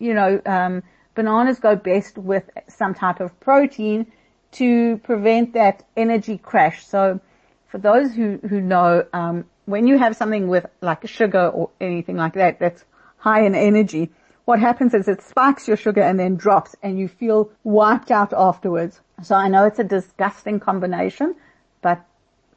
you 0.00 0.14
know, 0.14 0.42
um, 0.44 0.82
bananas 1.14 1.60
go 1.60 1.76
best 1.76 2.18
with 2.18 2.50
some 2.66 2.94
type 2.94 3.20
of 3.20 3.38
protein 3.38 4.10
to 4.52 4.98
prevent 4.98 5.54
that 5.54 5.84
energy 5.96 6.38
crash. 6.38 6.86
So 6.86 7.20
for 7.68 7.78
those 7.78 8.14
who, 8.14 8.38
who 8.48 8.60
know, 8.60 9.04
um, 9.12 9.46
when 9.64 9.86
you 9.86 9.98
have 9.98 10.16
something 10.16 10.48
with 10.48 10.66
like 10.80 11.06
sugar 11.08 11.48
or 11.48 11.70
anything 11.80 12.16
like 12.16 12.34
that 12.34 12.58
that's 12.58 12.84
high 13.18 13.44
in 13.44 13.54
energy, 13.54 14.10
what 14.44 14.58
happens 14.60 14.92
is 14.94 15.08
it 15.08 15.22
spikes 15.22 15.68
your 15.68 15.76
sugar 15.76 16.02
and 16.02 16.18
then 16.18 16.36
drops 16.36 16.74
and 16.82 16.98
you 16.98 17.08
feel 17.08 17.50
wiped 17.64 18.10
out 18.10 18.32
afterwards. 18.32 19.00
So 19.22 19.34
I 19.34 19.48
know 19.48 19.64
it's 19.64 19.78
a 19.78 19.84
disgusting 19.84 20.58
combination, 20.60 21.36
but 21.80 22.04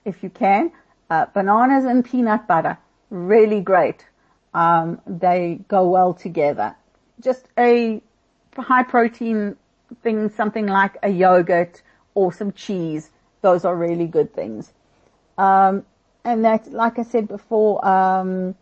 if 0.03 0.23
you 0.23 0.29
can, 0.29 0.71
uh, 1.09 1.27
bananas 1.33 1.85
and 1.85 2.03
peanut 2.03 2.47
butter, 2.47 2.77
really 3.09 3.61
great. 3.61 4.05
Um, 4.53 5.01
they 5.05 5.59
go 5.67 5.87
well 5.87 6.13
together. 6.13 6.75
Just 7.21 7.47
a 7.57 8.01
high 8.57 8.83
protein 8.83 9.57
thing, 10.01 10.29
something 10.29 10.67
like 10.67 10.97
a 11.03 11.09
yogurt 11.09 11.81
or 12.13 12.33
some 12.33 12.51
cheese. 12.51 13.11
Those 13.41 13.65
are 13.65 13.75
really 13.75 14.07
good 14.07 14.33
things. 14.33 14.73
Um, 15.37 15.85
and 16.23 16.43
that, 16.45 16.71
like 16.71 16.97
I 16.97 17.03
said 17.03 17.27
before, 17.27 17.85
um, 17.87 18.55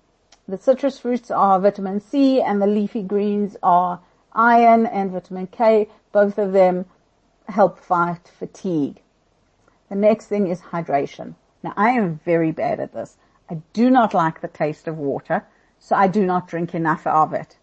the 0.47 0.57
citrus 0.57 0.99
fruits 0.99 1.31
are 1.31 1.59
vitamin 1.59 2.01
C 2.01 2.41
and 2.41 2.61
the 2.61 2.67
leafy 2.67 3.01
greens 3.01 3.55
are 3.63 4.01
iron 4.33 4.85
and 4.85 5.11
vitamin 5.11 5.47
K. 5.47 5.87
Both 6.11 6.37
of 6.37 6.51
them 6.51 6.85
help 7.47 7.79
fight 7.79 8.29
fatigue. 8.37 9.01
The 9.89 9.95
next 9.95 10.27
thing 10.27 10.47
is 10.47 10.59
hydration. 10.59 11.35
Now 11.61 11.73
I 11.77 11.91
am 11.91 12.19
very 12.25 12.51
bad 12.51 12.79
at 12.79 12.93
this. 12.93 13.17
I 13.49 13.61
do 13.73 13.89
not 13.89 14.13
like 14.13 14.41
the 14.41 14.47
taste 14.47 14.87
of 14.87 14.97
water, 14.97 15.45
so 15.79 15.95
I 15.95 16.07
do 16.07 16.25
not 16.25 16.47
drink 16.47 16.73
enough 16.73 17.05
of 17.05 17.33
it. 17.33 17.57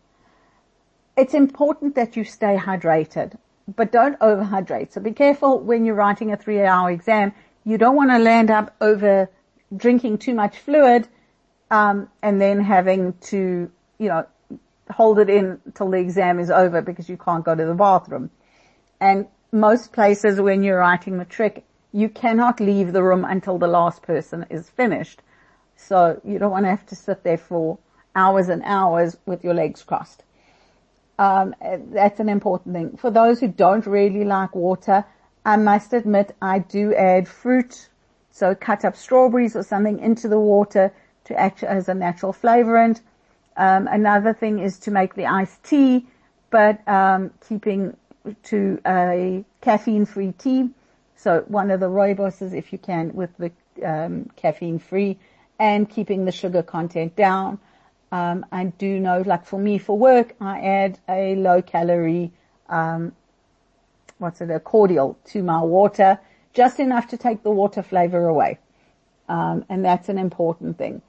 It's 1.17 1.35
important 1.35 1.95
that 1.97 2.17
you 2.17 2.25
stay 2.25 2.57
hydrated, 2.57 3.37
but 3.77 3.93
don't 3.93 4.19
overhydrate. 4.21 4.93
So 4.93 5.01
be 5.01 5.13
careful 5.13 5.61
when 5.61 5.85
you're 5.85 5.95
writing 5.95 6.33
a 6.33 6.37
three 6.37 6.63
hour 6.63 6.91
exam. 6.91 7.33
You 7.65 7.79
don't 7.79 7.97
want 7.97 8.11
to 8.11 8.19
land 8.19 8.51
up 8.51 8.75
over 8.81 9.31
drinking 9.77 10.19
too 10.19 10.35
much 10.35 10.59
fluid, 10.59 11.09
um, 11.71 12.09
and 12.23 12.41
then 12.41 12.61
having 12.61 13.15
to, 13.21 13.71
you 13.99 14.09
know, 14.09 14.27
hold 14.91 15.19
it 15.19 15.31
in 15.31 15.61
till 15.75 15.91
the 15.91 15.99
exam 15.99 16.41
is 16.41 16.51
over 16.51 16.83
because 16.83 17.09
you 17.09 17.17
can't 17.17 17.45
go 17.45 17.55
to 17.55 17.65
the 17.65 17.75
bathroom. 17.75 18.31
And 19.01 19.27
most 19.53 19.93
places 19.93 20.41
when 20.41 20.63
you're 20.63 20.79
writing 20.79 21.19
the 21.19 21.25
trick, 21.25 21.65
you 21.93 22.09
cannot 22.09 22.61
leave 22.61 22.93
the 22.93 23.03
room 23.03 23.25
until 23.25 23.59
the 23.59 23.67
last 23.67 24.03
person 24.03 24.47
is 24.51 24.69
finished. 24.71 25.23
So 25.77 26.21
you 26.25 26.39
don't 26.39 26.51
want 26.51 26.65
to 26.65 26.71
have 26.71 26.87
to 26.87 26.97
sit 26.97 27.23
there 27.23 27.39
for 27.39 27.79
hours 28.15 28.49
and 28.49 28.63
hours 28.65 29.17
with 29.27 29.45
your 29.45 29.55
legs 29.55 29.83
crossed. 29.83 30.25
Um, 31.21 31.55
that's 31.93 32.19
an 32.19 32.31
important 32.31 32.75
thing. 32.75 32.97
For 32.97 33.11
those 33.11 33.41
who 33.41 33.49
don't 33.49 33.87
really 33.87 34.25
like 34.25 34.55
water, 34.55 35.05
I 35.45 35.57
must 35.57 35.93
admit 35.93 36.35
I 36.41 36.61
do 36.61 36.95
add 36.95 37.29
fruit 37.29 37.91
so 38.31 38.55
cut 38.55 38.87
up 38.87 38.97
strawberries 38.97 39.55
or 39.55 39.63
something 39.63 39.99
into 39.99 40.29
the 40.29 40.41
water 40.41 40.93
to 41.25 41.39
act 41.39 41.63
as 41.63 41.91
a 41.91 41.95
natural 41.95 42.33
flavorant. 42.33 43.01
Um, 43.57 43.87
another 43.87 44.33
thing 44.33 44.61
is 44.61 44.79
to 44.81 44.91
make 44.91 45.15
the 45.15 45.27
iced 45.27 45.63
tea, 45.63 46.07
but 46.49 46.81
um, 46.89 47.33
keeping 47.47 47.95
to 48.45 48.81
a 48.87 49.45
caffeine-free 49.61 50.33
tea. 50.39 50.71
So 51.17 51.45
one 51.49 51.71
of 51.71 51.81
the 51.81 51.91
rooibos, 51.91 52.55
if 52.55 52.73
you 52.73 52.79
can, 52.79 53.13
with 53.13 53.31
the 53.37 53.53
um, 53.85 54.31
caffeine-free, 54.37 55.19
and 55.59 55.91
keeping 55.91 56.25
the 56.25 56.33
sugar 56.33 56.63
content 56.63 57.15
down. 57.17 57.59
Um, 58.13 58.45
I 58.51 58.65
do 58.65 58.99
know, 58.99 59.23
like 59.25 59.47
for 59.47 59.59
me, 59.59 59.79
for 59.79 59.97
work, 59.97 60.35
I 60.41 60.61
add 60.61 60.99
a 61.09 61.37
low-calorie, 61.37 62.33
um, 62.69 63.13
what's 64.19 64.41
it, 64.41 64.51
a 64.51 64.59
cordial 64.59 65.19
to 65.27 65.43
my 65.43 65.63
water 65.63 66.19
just 66.53 66.81
enough 66.81 67.09
to 67.09 67.17
take 67.17 67.43
the 67.43 67.51
water 67.51 67.83
flavor 67.83 68.27
away. 68.27 68.59
Um, 69.29 69.65
and 69.69 69.85
that's 69.85 70.09
an 70.09 70.19
important 70.19 70.79
thing. 70.79 71.03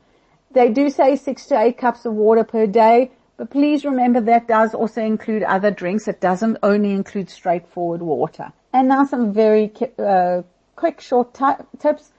They 0.52 0.70
do 0.70 0.90
say 0.90 1.16
six 1.16 1.46
to 1.48 1.60
eight 1.60 1.78
cups 1.78 2.06
of 2.06 2.14
water 2.14 2.44
per 2.44 2.68
day, 2.68 3.12
but 3.38 3.50
please 3.50 3.84
remember 3.84 4.22
that 4.22 4.48
does 4.48 4.74
also 4.74 5.02
include 5.02 5.44
other 5.44 5.72
drinks. 5.72 6.08
It 6.08 6.22
doesn't 6.22 6.58
only 6.62 6.92
include 6.92 7.30
straightforward 7.30 8.02
water. 8.02 8.52
And 8.74 8.88
now 8.88 9.06
some 9.06 9.34
very 9.34 9.74
uh, 9.98 10.44
quick, 10.76 11.02
short 11.02 11.34
t- 11.34 11.46
tips. 11.80 12.12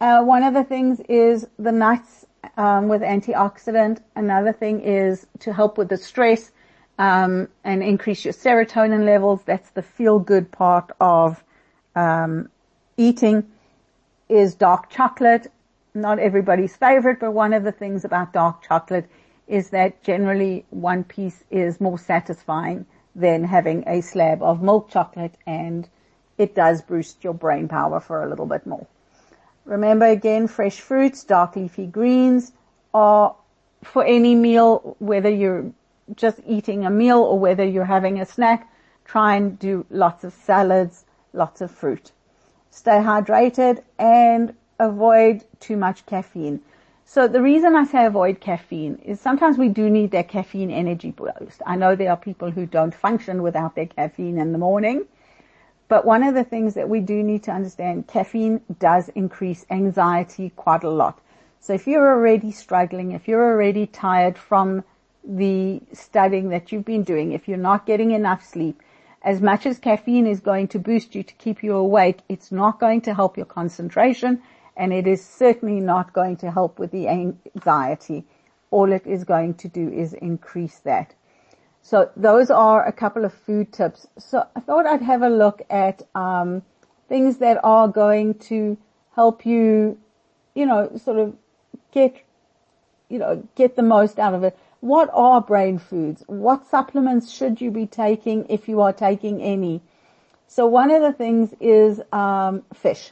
Uh, 0.00 0.22
one 0.22 0.42
of 0.44 0.54
the 0.54 0.64
things 0.64 1.00
is 1.08 1.46
the 1.58 1.72
nuts 1.72 2.26
um, 2.56 2.88
with 2.88 3.02
antioxidant. 3.02 4.00
Another 4.14 4.52
thing 4.52 4.80
is 4.80 5.26
to 5.40 5.52
help 5.52 5.78
with 5.78 5.88
the 5.88 5.96
stress 5.96 6.52
um, 6.98 7.48
and 7.64 7.82
increase 7.82 8.24
your 8.24 8.34
serotonin 8.34 9.04
levels. 9.04 9.42
That's 9.44 9.70
the 9.70 9.82
feel 9.82 10.18
good 10.18 10.50
part 10.50 10.90
of 11.00 11.42
um, 11.94 12.48
eating 12.96 13.50
is 14.28 14.54
dark 14.54 14.90
chocolate. 14.90 15.50
Not 15.94 16.18
everybody's 16.18 16.76
favorite, 16.76 17.18
but 17.20 17.32
one 17.32 17.52
of 17.52 17.64
the 17.64 17.72
things 17.72 18.04
about 18.04 18.32
dark 18.32 18.62
chocolate 18.62 19.08
is 19.48 19.70
that 19.70 20.02
generally 20.04 20.64
one 20.70 21.02
piece 21.02 21.42
is 21.50 21.80
more 21.80 21.98
satisfying 21.98 22.86
than 23.16 23.42
having 23.42 23.82
a 23.88 24.00
slab 24.00 24.42
of 24.42 24.62
milk 24.62 24.88
chocolate 24.88 25.34
and 25.46 25.88
it 26.38 26.54
does 26.54 26.80
boost 26.82 27.24
your 27.24 27.34
brain 27.34 27.66
power 27.66 27.98
for 27.98 28.22
a 28.22 28.28
little 28.28 28.46
bit 28.46 28.64
more. 28.66 28.86
Remember 29.70 30.06
again, 30.06 30.48
fresh 30.48 30.80
fruits, 30.80 31.24
dark 31.24 31.56
leafy 31.56 31.86
greens 31.86 32.52
are 32.92 33.34
for 33.82 34.04
any 34.04 34.34
meal, 34.34 34.96
whether 34.98 35.30
you're 35.30 35.72
just 36.14 36.40
eating 36.46 36.84
a 36.84 36.90
meal 36.90 37.20
or 37.20 37.38
whether 37.38 37.64
you're 37.64 37.84
having 37.84 38.20
a 38.20 38.26
snack, 38.26 38.68
try 39.04 39.36
and 39.36 39.58
do 39.58 39.86
lots 39.88 40.24
of 40.24 40.34
salads, 40.34 41.04
lots 41.32 41.60
of 41.62 41.70
fruit 41.70 42.12
stay 42.70 42.92
hydrated 42.92 43.82
and 43.98 44.54
avoid 44.78 45.44
too 45.58 45.76
much 45.76 46.06
caffeine. 46.06 46.60
So 47.04 47.26
the 47.26 47.42
reason 47.42 47.74
I 47.74 47.84
say 47.84 48.06
avoid 48.06 48.40
caffeine 48.40 48.96
is 49.04 49.20
sometimes 49.20 49.58
we 49.58 49.68
do 49.68 49.90
need 49.90 50.12
that 50.12 50.28
caffeine 50.28 50.70
energy 50.70 51.10
boost. 51.10 51.60
I 51.66 51.76
know 51.76 51.96
there 51.96 52.10
are 52.10 52.16
people 52.16 52.50
who 52.50 52.66
don't 52.66 52.94
function 52.94 53.42
without 53.42 53.74
their 53.74 53.86
caffeine 53.86 54.38
in 54.38 54.52
the 54.52 54.58
morning. 54.58 55.06
But 55.90 56.04
one 56.04 56.22
of 56.22 56.34
the 56.34 56.44
things 56.44 56.74
that 56.74 56.88
we 56.88 57.00
do 57.00 57.20
need 57.20 57.42
to 57.42 57.50
understand, 57.50 58.06
caffeine 58.06 58.60
does 58.78 59.08
increase 59.08 59.66
anxiety 59.70 60.50
quite 60.50 60.84
a 60.84 60.88
lot. 60.88 61.20
So 61.58 61.72
if 61.72 61.88
you're 61.88 62.12
already 62.12 62.52
struggling, 62.52 63.10
if 63.10 63.26
you're 63.26 63.52
already 63.52 63.88
tired 63.88 64.38
from 64.38 64.84
the 65.24 65.82
studying 65.92 66.50
that 66.50 66.70
you've 66.70 66.84
been 66.84 67.02
doing, 67.02 67.32
if 67.32 67.48
you're 67.48 67.58
not 67.58 67.86
getting 67.86 68.12
enough 68.12 68.46
sleep, 68.46 68.80
as 69.22 69.42
much 69.42 69.66
as 69.66 69.80
caffeine 69.80 70.28
is 70.28 70.38
going 70.38 70.68
to 70.68 70.78
boost 70.78 71.16
you 71.16 71.24
to 71.24 71.34
keep 71.34 71.60
you 71.60 71.74
awake, 71.74 72.20
it's 72.28 72.52
not 72.52 72.78
going 72.78 73.00
to 73.00 73.12
help 73.12 73.36
your 73.36 73.46
concentration 73.46 74.40
and 74.76 74.92
it 74.92 75.08
is 75.08 75.26
certainly 75.26 75.80
not 75.80 76.12
going 76.12 76.36
to 76.36 76.52
help 76.52 76.78
with 76.78 76.92
the 76.92 77.08
anxiety. 77.08 78.24
All 78.70 78.92
it 78.92 79.08
is 79.08 79.24
going 79.24 79.54
to 79.54 79.66
do 79.66 79.88
is 79.88 80.12
increase 80.12 80.78
that. 80.84 81.16
So 81.82 82.10
those 82.16 82.50
are 82.50 82.86
a 82.86 82.92
couple 82.92 83.24
of 83.24 83.32
food 83.32 83.72
tips. 83.72 84.06
So 84.18 84.46
I 84.54 84.60
thought 84.60 84.86
I'd 84.86 85.02
have 85.02 85.22
a 85.22 85.28
look 85.28 85.62
at 85.70 86.02
um, 86.14 86.62
things 87.08 87.38
that 87.38 87.58
are 87.64 87.88
going 87.88 88.34
to 88.50 88.76
help 89.14 89.44
you, 89.44 89.98
you 90.54 90.66
know, 90.66 90.90
sort 91.02 91.18
of 91.18 91.36
get, 91.92 92.22
you 93.08 93.18
know, 93.18 93.46
get 93.54 93.76
the 93.76 93.82
most 93.82 94.18
out 94.18 94.34
of 94.34 94.44
it. 94.44 94.56
What 94.80 95.10
are 95.12 95.40
brain 95.40 95.78
foods? 95.78 96.22
What 96.26 96.66
supplements 96.66 97.30
should 97.30 97.60
you 97.60 97.70
be 97.70 97.86
taking 97.86 98.46
if 98.48 98.68
you 98.68 98.80
are 98.80 98.92
taking 98.92 99.42
any? 99.42 99.82
So 100.46 100.66
one 100.66 100.90
of 100.90 101.02
the 101.02 101.12
things 101.12 101.54
is 101.60 102.00
um, 102.12 102.62
fish, 102.74 103.10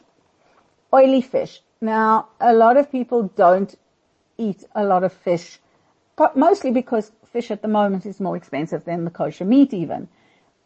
oily 0.92 1.20
fish. 1.20 1.60
Now, 1.80 2.28
a 2.40 2.52
lot 2.52 2.76
of 2.76 2.90
people 2.90 3.24
don't 3.36 3.74
eat 4.36 4.64
a 4.74 4.84
lot 4.84 5.04
of 5.04 5.12
fish, 5.12 5.58
but 6.16 6.36
mostly 6.36 6.70
because 6.70 7.12
fish 7.32 7.50
at 7.50 7.62
the 7.62 7.68
moment 7.68 8.06
is 8.06 8.20
more 8.20 8.36
expensive 8.36 8.84
than 8.84 9.04
the 9.04 9.10
kosher 9.10 9.44
meat 9.44 9.72
even. 9.72 10.08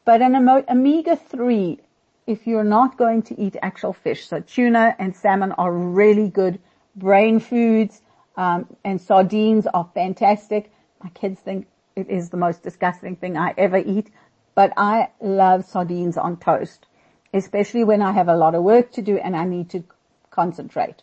But 0.05 0.23
an 0.23 0.35
omega-3, 0.35 1.79
if 2.27 2.47
you're 2.47 2.65
not 2.65 2.99
going 2.99 3.23
to 3.23 3.41
eat 3.41 3.57
actual 3.63 3.93
fish, 3.93 4.27
so 4.27 4.41
tuna 4.41 4.97
and 4.99 5.15
salmon 5.15 5.53
are 5.53 5.73
really 5.73 6.29
good 6.29 6.59
brain 6.97 7.41
foods, 7.41 8.03
um, 8.37 8.67
and 8.85 9.01
sardines 9.01 9.67
are 9.67 9.89
fantastic. 9.95 10.73
My 11.03 11.11
kids 11.11 11.41
think 11.41 11.67
it 11.97 12.09
is 12.09 12.31
the 12.31 12.37
most 12.37 12.63
disgusting 12.63 13.17
thing 13.17 13.37
I 13.37 13.55
ever 13.57 13.79
eat, 13.79 14.11
but 14.55 14.73
I 14.77 15.11
love 15.21 15.65
sardines 15.65 16.17
on 16.17 16.37
toast, 16.39 16.87
especially 17.35 17.85
when 17.85 18.03
I 18.03 18.13
have 18.13 18.29
a 18.29 18.37
lot 18.37 18.55
of 18.55 18.63
work 18.63 18.93
to 18.93 19.03
do 19.03 19.19
and 19.19 19.37
I 19.37 19.45
need 19.45 19.71
to 19.71 19.85
concentrate. 20.31 21.03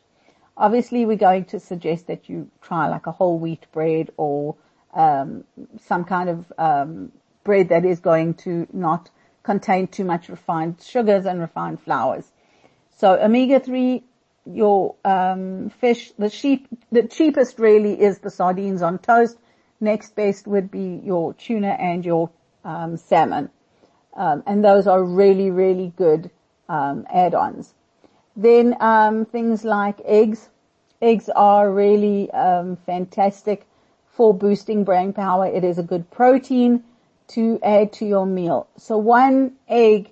Obviously, 0.58 1.06
we're 1.06 1.16
going 1.16 1.46
to 1.46 1.60
suggest 1.60 2.08
that 2.08 2.28
you 2.28 2.50
try 2.62 2.90
like 2.90 3.08
a 3.08 3.12
whole 3.12 3.40
wheat 3.40 3.66
bread 3.72 4.12
or 4.18 4.56
um, 4.94 5.44
some 5.82 6.04
kind 6.04 6.30
of 6.30 6.54
um, 6.58 7.12
bread 7.44 7.70
that 7.70 7.86
is 7.86 8.00
going 8.00 8.34
to 8.36 8.68
not 8.74 9.10
contain 9.44 9.88
too 9.88 10.04
much 10.04 10.30
refined 10.30 10.82
sugars 10.82 11.26
and 11.26 11.40
refined 11.40 11.82
flours. 11.82 12.32
So 12.98 13.20
omega-3, 13.20 14.04
your 14.46 14.96
um, 15.06 15.70
fish, 15.70 16.12
the 16.18 16.30
sheep, 16.30 16.68
the 16.92 17.04
cheapest 17.04 17.60
really 17.60 18.00
is 18.00 18.20
the 18.20 18.30
sardines 18.30 18.82
on 18.82 18.98
toast 18.98 19.38
Next 19.82 20.16
best 20.16 20.46
would 20.46 20.70
be 20.70 21.02
your 21.04 21.34
tuna 21.34 21.70
and 21.70 22.04
your 22.04 22.30
um, 22.66 22.98
salmon. 22.98 23.50
Um, 24.14 24.44
and 24.46 24.64
those 24.64 24.88
are 24.88 25.02
really, 25.02 25.52
really 25.52 25.94
good 25.96 26.30
um, 26.68 27.06
add-ons. 27.10 27.74
Then 28.36 28.76
things 29.32 29.64
like 29.64 30.02
eggs. 30.04 30.50
Eggs 31.02 31.30
are 31.34 31.72
really 31.72 32.30
fantastic 32.86 33.66
for 34.12 34.34
boosting 34.34 34.84
brain 34.84 35.14
power. 35.14 35.46
It 35.46 35.64
is 35.64 35.78
a 35.78 35.84
good 35.84 36.10
protein 36.12 36.84
to 37.30 37.60
add 37.64 37.94
to 37.94 38.06
your 38.06 38.26
meal. 38.26 38.68
So 38.78 38.98
one 38.98 39.54
egg 39.68 40.12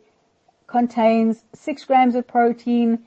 contains 0.68 1.44
six 1.54 1.84
grams 1.84 2.16
of 2.16 2.28
protein. 2.28 3.00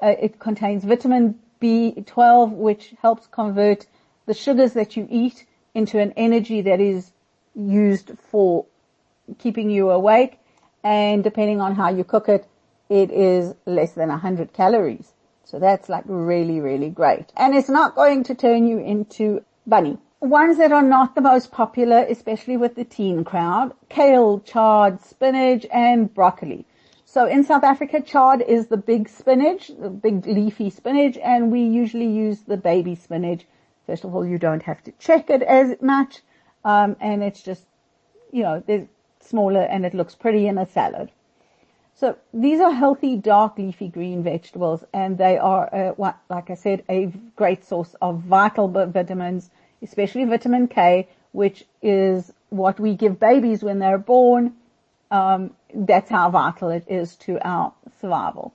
Uh, 0.00 0.14
it 0.20 0.38
contains 0.38 0.84
vitamin 0.84 1.38
B12, 1.60 2.52
which 2.52 2.94
helps 3.02 3.26
convert 3.26 3.86
the 4.26 4.34
sugars 4.34 4.74
that 4.74 4.96
you 4.96 5.06
eat 5.10 5.44
into 5.74 5.98
an 5.98 6.12
energy 6.16 6.60
that 6.62 6.80
is 6.80 7.12
used 7.54 8.12
for 8.30 8.66
keeping 9.38 9.70
you 9.70 9.90
awake. 9.90 10.38
And 10.84 11.24
depending 11.24 11.60
on 11.60 11.74
how 11.74 11.90
you 11.90 12.04
cook 12.04 12.28
it, 12.28 12.46
it 12.88 13.10
is 13.10 13.54
less 13.66 13.92
than 13.92 14.08
100 14.08 14.52
calories. 14.52 15.12
So 15.44 15.58
that's 15.58 15.88
like 15.88 16.04
really, 16.06 16.60
really 16.60 16.90
great. 16.90 17.26
And 17.36 17.54
it's 17.54 17.68
not 17.68 17.94
going 17.94 18.22
to 18.24 18.34
turn 18.34 18.66
you 18.66 18.78
into 18.78 19.44
bunny. 19.66 19.98
Ones 20.20 20.58
that 20.58 20.72
are 20.72 20.82
not 20.82 21.14
the 21.14 21.20
most 21.20 21.52
popular, 21.52 22.04
especially 22.08 22.56
with 22.56 22.74
the 22.74 22.84
teen 22.84 23.24
crowd, 23.24 23.72
kale, 23.88 24.40
chard, 24.40 25.00
spinach, 25.00 25.66
and 25.72 26.12
broccoli. 26.12 26.66
So 27.04 27.26
in 27.26 27.44
South 27.44 27.64
Africa, 27.64 28.00
chard 28.00 28.42
is 28.42 28.66
the 28.66 28.76
big 28.76 29.08
spinach, 29.08 29.68
the 29.68 29.90
big 29.90 30.26
leafy 30.26 30.70
spinach, 30.70 31.16
and 31.18 31.50
we 31.50 31.62
usually 31.62 32.08
use 32.08 32.40
the 32.40 32.56
baby 32.56 32.94
spinach 32.94 33.46
First 33.88 34.04
of 34.04 34.14
all, 34.14 34.26
you 34.26 34.36
don't 34.36 34.62
have 34.64 34.82
to 34.82 34.92
check 34.98 35.30
it 35.30 35.42
as 35.42 35.74
much, 35.80 36.20
um, 36.62 36.94
and 37.00 37.22
it's 37.22 37.42
just, 37.42 37.64
you 38.30 38.42
know, 38.42 38.62
they're 38.66 38.86
smaller 39.20 39.62
and 39.62 39.86
it 39.86 39.94
looks 39.94 40.14
pretty 40.14 40.46
in 40.46 40.58
a 40.58 40.66
salad. 40.66 41.10
So 41.94 42.18
these 42.34 42.60
are 42.60 42.70
healthy, 42.70 43.16
dark, 43.16 43.56
leafy 43.56 43.88
green 43.88 44.22
vegetables, 44.22 44.84
and 44.92 45.16
they 45.16 45.38
are, 45.38 45.74
uh, 45.74 46.12
like 46.28 46.50
I 46.50 46.54
said, 46.54 46.84
a 46.90 47.06
great 47.34 47.64
source 47.64 47.96
of 48.02 48.20
vital 48.20 48.68
vitamins, 48.68 49.48
especially 49.82 50.24
vitamin 50.24 50.68
K, 50.68 51.08
which 51.32 51.64
is 51.82 52.32
what 52.50 52.80
we 52.80 52.94
give 52.94 53.20
babies 53.20 53.62
when 53.62 53.78
they're 53.78 53.98
born. 53.98 54.54
Um, 55.10 55.54
that's 55.74 56.10
how 56.10 56.30
vital 56.30 56.70
it 56.70 56.84
is 56.88 57.16
to 57.16 57.38
our 57.46 57.72
survival 58.00 58.52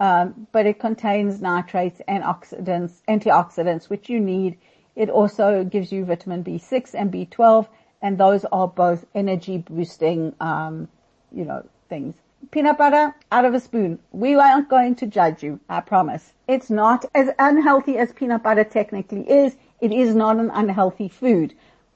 um, 0.00 0.46
but 0.52 0.66
it 0.66 0.78
contains 0.78 1.40
nitrates 1.40 2.00
and 2.06 2.22
oxidants, 2.22 3.00
antioxidants, 3.08 3.88
which 3.88 4.08
you 4.08 4.20
need. 4.20 4.58
It 4.94 5.10
also 5.10 5.64
gives 5.64 5.92
you 5.92 6.04
vitamin 6.04 6.44
B6 6.44 6.94
and 6.94 7.12
B12, 7.12 7.66
and 8.02 8.18
those 8.18 8.44
are 8.46 8.68
both 8.68 9.04
energy 9.14 9.58
boosting, 9.58 10.34
um, 10.40 10.88
you 11.32 11.44
know, 11.44 11.66
things. 11.88 12.14
Peanut 12.50 12.78
butter 12.78 13.14
out 13.32 13.44
of 13.44 13.54
a 13.54 13.60
spoon. 13.60 13.98
We 14.12 14.34
aren't 14.34 14.68
going 14.68 14.94
to 14.96 15.06
judge 15.06 15.42
you, 15.42 15.58
I 15.68 15.80
promise. 15.80 16.32
It's 16.46 16.70
not 16.70 17.04
as 17.14 17.30
unhealthy 17.38 17.98
as 17.98 18.12
peanut 18.12 18.42
butter 18.42 18.64
technically 18.64 19.28
is. 19.28 19.56
It 19.80 19.92
is 19.92 20.14
not 20.14 20.36
an 20.36 20.50
unhealthy 20.50 21.08
food. 21.08 21.54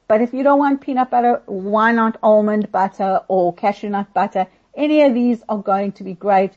But 0.09 0.21
if 0.21 0.35
you 0.35 0.43
don't 0.43 0.59
want 0.59 0.81
peanut 0.81 1.11
butter, 1.11 1.43
why 1.47 1.93
not 1.93 2.19
almond 2.23 2.73
butter 2.73 3.21
or 3.29 3.55
cashew 3.55 3.91
nut 3.91 4.13
butter? 4.13 4.47
Any 4.75 5.03
of 5.03 5.15
these 5.15 5.43
are 5.49 5.59
going 5.59 5.93
to 5.93 6.05
be 6.05 6.15
great 6.15 6.53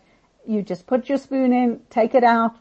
you 0.45 0.61
just 0.61 0.87
put 0.87 1.09
your 1.09 1.17
spoon 1.17 1.53
in, 1.53 1.81
take 1.89 2.15
it 2.15 2.23
out, 2.23 2.55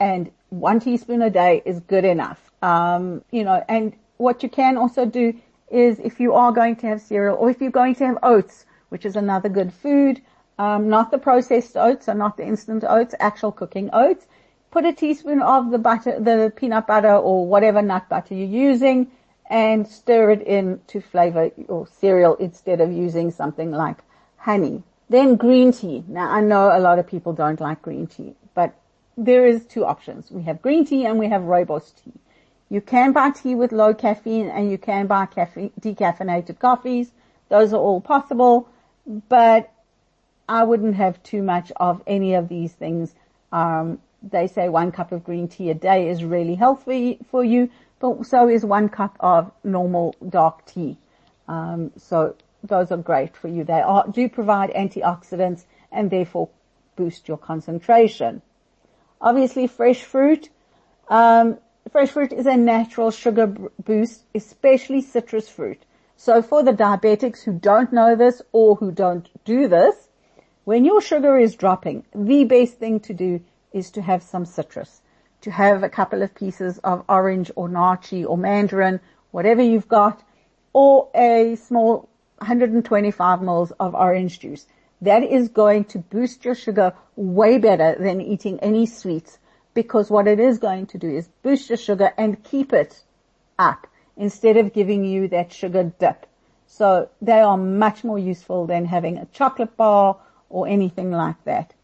and 0.00 0.30
one 0.50 0.80
teaspoon 0.80 1.22
a 1.22 1.30
day 1.30 1.62
is 1.64 1.80
good 1.80 2.04
enough. 2.04 2.50
Um, 2.62 3.22
you 3.30 3.44
know, 3.44 3.64
and 3.68 3.94
what 4.16 4.42
you 4.42 4.48
can 4.48 4.76
also 4.76 5.04
do 5.04 5.34
is 5.70 5.98
if 5.98 6.18
you 6.18 6.32
are 6.34 6.52
going 6.52 6.76
to 6.76 6.86
have 6.86 7.00
cereal 7.00 7.36
or 7.36 7.50
if 7.50 7.60
you're 7.60 7.70
going 7.70 7.94
to 7.96 8.06
have 8.06 8.18
oats, 8.22 8.64
which 8.88 9.04
is 9.04 9.16
another 9.16 9.48
good 9.48 9.72
food, 9.72 10.20
um, 10.58 10.88
not 10.88 11.10
the 11.10 11.18
processed 11.18 11.76
oats 11.76 12.08
or 12.08 12.14
not 12.14 12.36
the 12.36 12.46
instant 12.46 12.84
oats, 12.88 13.14
actual 13.20 13.52
cooking 13.52 13.90
oats, 13.92 14.26
put 14.70 14.84
a 14.84 14.92
teaspoon 14.92 15.42
of 15.42 15.70
the 15.70 15.78
butter, 15.78 16.18
the 16.20 16.52
peanut 16.54 16.86
butter 16.86 17.14
or 17.14 17.46
whatever 17.46 17.82
nut 17.82 18.08
butter 18.08 18.34
you're 18.34 18.46
using 18.46 19.10
and 19.50 19.86
stir 19.88 20.30
it 20.30 20.42
in 20.42 20.80
to 20.88 21.00
flavor 21.00 21.50
your 21.56 21.86
cereal 21.86 22.36
instead 22.36 22.80
of 22.80 22.92
using 22.92 23.30
something 23.30 23.70
like 23.70 23.96
honey. 24.36 24.82
Then 25.08 25.36
green 25.36 25.72
tea. 25.72 26.04
Now 26.06 26.30
I 26.30 26.40
know 26.40 26.70
a 26.76 26.80
lot 26.80 26.98
of 26.98 27.06
people 27.06 27.32
don't 27.32 27.60
like 27.60 27.80
green 27.80 28.06
tea, 28.06 28.34
but 28.54 28.74
there 29.16 29.46
is 29.46 29.64
two 29.64 29.86
options. 29.86 30.30
We 30.30 30.42
have 30.42 30.60
green 30.60 30.84
tea 30.84 31.06
and 31.06 31.18
we 31.18 31.28
have 31.28 31.42
rooibos 31.42 31.94
tea. 32.04 32.12
You 32.68 32.82
can 32.82 33.12
buy 33.12 33.30
tea 33.30 33.54
with 33.54 33.72
low 33.72 33.94
caffeine 33.94 34.50
and 34.50 34.70
you 34.70 34.76
can 34.76 35.06
buy 35.06 35.26
caffeine, 35.26 35.72
decaffeinated 35.80 36.58
coffees. 36.58 37.10
Those 37.48 37.72
are 37.72 37.80
all 37.80 38.02
possible, 38.02 38.68
but 39.06 39.72
I 40.46 40.64
wouldn't 40.64 40.96
have 40.96 41.22
too 41.22 41.42
much 41.42 41.72
of 41.76 42.02
any 42.06 42.34
of 42.34 42.48
these 42.48 42.72
things. 42.72 43.14
Um, 43.50 44.00
they 44.22 44.46
say 44.46 44.68
one 44.68 44.92
cup 44.92 45.12
of 45.12 45.24
green 45.24 45.48
tea 45.48 45.70
a 45.70 45.74
day 45.74 46.08
is 46.08 46.24
really 46.24 46.54
healthy 46.54 47.18
for 47.30 47.44
you, 47.44 47.70
but 48.00 48.26
so 48.26 48.48
is 48.48 48.64
one 48.64 48.88
cup 48.88 49.16
of 49.20 49.52
normal 49.64 50.14
dark 50.28 50.64
tea. 50.66 50.98
Um, 51.46 51.92
so 51.96 52.36
those 52.62 52.90
are 52.90 52.96
great 52.96 53.36
for 53.36 53.48
you. 53.48 53.64
They 53.64 53.80
are, 53.80 54.06
do 54.08 54.28
provide 54.28 54.70
antioxidants 54.70 55.64
and 55.90 56.10
therefore 56.10 56.48
boost 56.96 57.28
your 57.28 57.38
concentration. 57.38 58.42
Obviously 59.20 59.66
fresh 59.66 60.02
fruit, 60.02 60.48
um, 61.08 61.58
fresh 61.90 62.10
fruit 62.10 62.32
is 62.32 62.46
a 62.46 62.56
natural 62.56 63.10
sugar 63.10 63.46
boost, 63.84 64.24
especially 64.34 65.00
citrus 65.00 65.48
fruit. 65.48 65.82
So 66.16 66.42
for 66.42 66.62
the 66.62 66.72
diabetics 66.72 67.44
who 67.44 67.52
don't 67.52 67.92
know 67.92 68.16
this 68.16 68.42
or 68.52 68.76
who 68.76 68.90
don't 68.90 69.28
do 69.44 69.68
this, 69.68 70.08
when 70.64 70.84
your 70.84 71.00
sugar 71.00 71.38
is 71.38 71.54
dropping, 71.54 72.04
the 72.14 72.44
best 72.44 72.74
thing 72.74 73.00
to 73.00 73.14
do 73.14 73.40
is 73.72 73.90
to 73.92 74.02
have 74.02 74.22
some 74.22 74.44
citrus. 74.44 75.02
To 75.42 75.50
have 75.50 75.82
a 75.82 75.88
couple 75.88 76.22
of 76.22 76.34
pieces 76.34 76.78
of 76.78 77.04
orange 77.08 77.50
or 77.56 77.68
naartjie 77.68 78.28
or 78.28 78.36
mandarin, 78.36 79.00
whatever 79.30 79.62
you've 79.62 79.88
got, 79.88 80.22
or 80.72 81.08
a 81.14 81.56
small 81.56 82.08
125 82.38 83.42
mils 83.42 83.72
of 83.80 83.94
orange 83.94 84.40
juice. 84.40 84.66
That 85.00 85.22
is 85.22 85.48
going 85.48 85.84
to 85.86 85.98
boost 85.98 86.44
your 86.44 86.54
sugar 86.54 86.92
way 87.16 87.58
better 87.58 87.96
than 87.98 88.20
eating 88.20 88.58
any 88.60 88.86
sweets 88.86 89.38
because 89.74 90.10
what 90.10 90.26
it 90.26 90.40
is 90.40 90.58
going 90.58 90.86
to 90.86 90.98
do 90.98 91.08
is 91.08 91.28
boost 91.42 91.70
your 91.70 91.76
sugar 91.76 92.12
and 92.18 92.42
keep 92.42 92.72
it 92.72 93.02
up 93.58 93.86
instead 94.16 94.56
of 94.56 94.72
giving 94.72 95.04
you 95.04 95.28
that 95.28 95.52
sugar 95.52 95.92
dip. 95.98 96.26
So 96.66 97.08
they 97.22 97.40
are 97.40 97.56
much 97.56 98.04
more 98.04 98.18
useful 98.18 98.66
than 98.66 98.84
having 98.84 99.18
a 99.18 99.26
chocolate 99.26 99.76
bar 99.76 100.16
or 100.50 100.66
anything 100.66 101.12
like 101.12 101.42
that. 101.44 101.74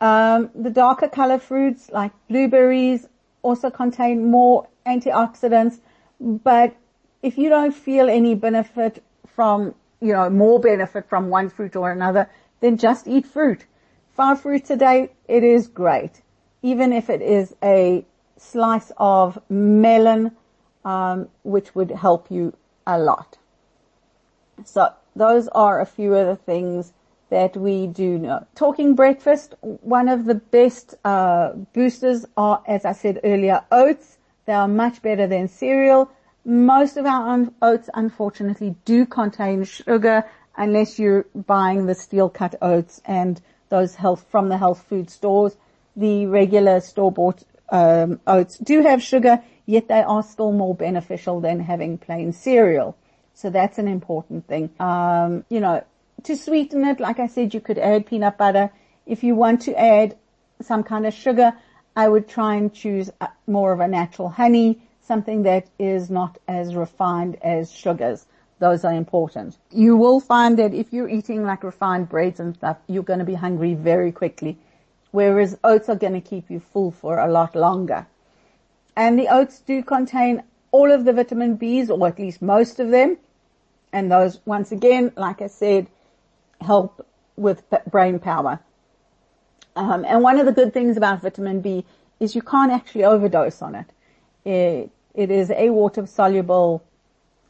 Um, 0.00 0.50
the 0.54 0.70
darker 0.70 1.08
color 1.08 1.38
fruits 1.38 1.90
like 1.90 2.12
blueberries 2.28 3.06
also 3.42 3.70
contain 3.70 4.30
more 4.30 4.66
antioxidants, 4.86 5.80
but 6.20 6.74
if 7.22 7.36
you 7.36 7.50
don't 7.50 7.74
feel 7.74 8.08
any 8.08 8.34
benefit 8.34 9.02
from, 9.26 9.74
you 10.00 10.12
know, 10.12 10.30
more 10.30 10.58
benefit 10.58 11.08
from 11.08 11.28
one 11.28 11.50
fruit 11.50 11.76
or 11.76 11.90
another, 11.90 12.30
then 12.60 12.78
just 12.78 13.06
eat 13.06 13.26
fruit. 13.26 13.66
Five 14.16 14.40
fruits 14.40 14.70
a 14.70 14.76
day, 14.76 15.10
it 15.28 15.44
is 15.44 15.66
great. 15.66 16.22
Even 16.62 16.92
if 16.92 17.10
it 17.10 17.22
is 17.22 17.54
a 17.62 18.04
slice 18.36 18.92
of 18.96 19.38
melon, 19.48 20.32
um, 20.84 21.28
which 21.42 21.74
would 21.74 21.90
help 21.90 22.30
you 22.30 22.54
a 22.86 22.98
lot. 22.98 23.36
So 24.64 24.92
those 25.14 25.48
are 25.48 25.80
a 25.80 25.86
few 25.86 26.14
of 26.14 26.26
the 26.26 26.36
things 26.36 26.92
that 27.30 27.56
we 27.56 27.86
do 27.86 28.18
know. 28.18 28.46
Talking 28.54 28.94
breakfast, 28.94 29.54
one 29.60 30.08
of 30.08 30.24
the 30.26 30.34
best 30.34 30.94
uh, 31.04 31.52
boosters 31.72 32.26
are, 32.36 32.62
as 32.66 32.84
I 32.84 32.92
said 32.92 33.20
earlier, 33.24 33.64
oats. 33.72 34.18
They 34.46 34.52
are 34.52 34.68
much 34.68 35.00
better 35.02 35.26
than 35.26 35.48
cereal. 35.48 36.10
Most 36.44 36.96
of 36.96 37.06
our 37.06 37.30
un- 37.30 37.54
oats, 37.62 37.88
unfortunately, 37.94 38.74
do 38.84 39.06
contain 39.06 39.64
sugar 39.64 40.24
unless 40.56 40.98
you're 40.98 41.26
buying 41.34 41.86
the 41.86 41.94
steel 41.94 42.28
cut 42.28 42.56
oats 42.60 43.00
and 43.04 43.40
those 43.68 43.94
health 43.94 44.26
from 44.30 44.48
the 44.48 44.58
health 44.58 44.82
food 44.88 45.08
stores. 45.08 45.56
The 45.96 46.26
regular 46.26 46.80
store 46.80 47.12
bought 47.12 47.44
um, 47.70 48.20
oats 48.26 48.58
do 48.58 48.82
have 48.82 49.02
sugar, 49.02 49.42
yet 49.66 49.88
they 49.88 50.02
are 50.02 50.22
still 50.22 50.52
more 50.52 50.74
beneficial 50.74 51.40
than 51.40 51.60
having 51.60 51.98
plain 51.98 52.32
cereal. 52.32 52.96
So 53.34 53.50
that's 53.50 53.78
an 53.78 53.88
important 53.88 54.46
thing. 54.48 54.70
Um, 54.80 55.44
you 55.48 55.60
know, 55.60 55.84
to 56.24 56.36
sweeten 56.36 56.84
it, 56.84 57.00
like 57.00 57.18
I 57.18 57.26
said, 57.26 57.54
you 57.54 57.60
could 57.60 57.78
add 57.78 58.06
peanut 58.06 58.38
butter. 58.38 58.70
If 59.06 59.22
you 59.24 59.34
want 59.34 59.62
to 59.62 59.78
add 59.78 60.16
some 60.60 60.82
kind 60.82 61.06
of 61.06 61.14
sugar, 61.14 61.52
I 61.96 62.08
would 62.08 62.28
try 62.28 62.54
and 62.54 62.72
choose 62.72 63.10
uh, 63.20 63.28
more 63.46 63.72
of 63.72 63.80
a 63.80 63.88
natural 63.88 64.28
honey, 64.28 64.80
something 65.00 65.42
that 65.42 65.68
is 65.78 66.10
not 66.10 66.38
as 66.46 66.74
refined 66.74 67.36
as 67.42 67.72
sugars. 67.72 68.26
Those 68.58 68.84
are 68.84 68.92
important. 68.92 69.56
You 69.70 69.96
will 69.96 70.20
find 70.20 70.58
that 70.58 70.74
if 70.74 70.92
you're 70.92 71.08
eating 71.08 71.44
like 71.44 71.64
refined 71.64 72.08
breads 72.08 72.40
and 72.40 72.54
stuff, 72.54 72.76
you're 72.86 73.02
going 73.02 73.18
to 73.18 73.24
be 73.24 73.34
hungry 73.34 73.74
very 73.74 74.12
quickly. 74.12 74.58
Whereas 75.12 75.58
oats 75.64 75.88
are 75.88 75.96
going 75.96 76.12
to 76.12 76.20
keep 76.20 76.50
you 76.50 76.60
full 76.60 76.90
for 76.90 77.18
a 77.18 77.30
lot 77.30 77.56
longer. 77.56 78.06
And 78.94 79.18
the 79.18 79.28
oats 79.28 79.60
do 79.60 79.82
contain 79.82 80.42
all 80.72 80.92
of 80.92 81.04
the 81.04 81.12
vitamin 81.12 81.58
Bs, 81.58 81.90
or 81.90 82.06
at 82.06 82.18
least 82.18 82.42
most 82.42 82.78
of 82.78 82.90
them. 82.90 83.16
And 83.92 84.12
those, 84.12 84.40
once 84.44 84.70
again, 84.70 85.10
like 85.16 85.42
I 85.42 85.48
said, 85.48 85.88
help 86.60 87.06
with 87.36 87.62
brain 87.90 88.18
power. 88.18 88.60
Um, 89.76 90.04
and 90.04 90.22
one 90.22 90.38
of 90.38 90.46
the 90.46 90.52
good 90.52 90.74
things 90.74 90.96
about 90.96 91.22
vitamin 91.22 91.60
B 91.60 91.84
is 92.18 92.34
you 92.34 92.42
can't 92.42 92.72
actually 92.72 93.04
overdose 93.04 93.62
on 93.62 93.74
it. 93.74 93.86
It, 94.44 94.90
it 95.14 95.30
is 95.30 95.50
a 95.50 95.70
water 95.70 96.06
soluble 96.06 96.82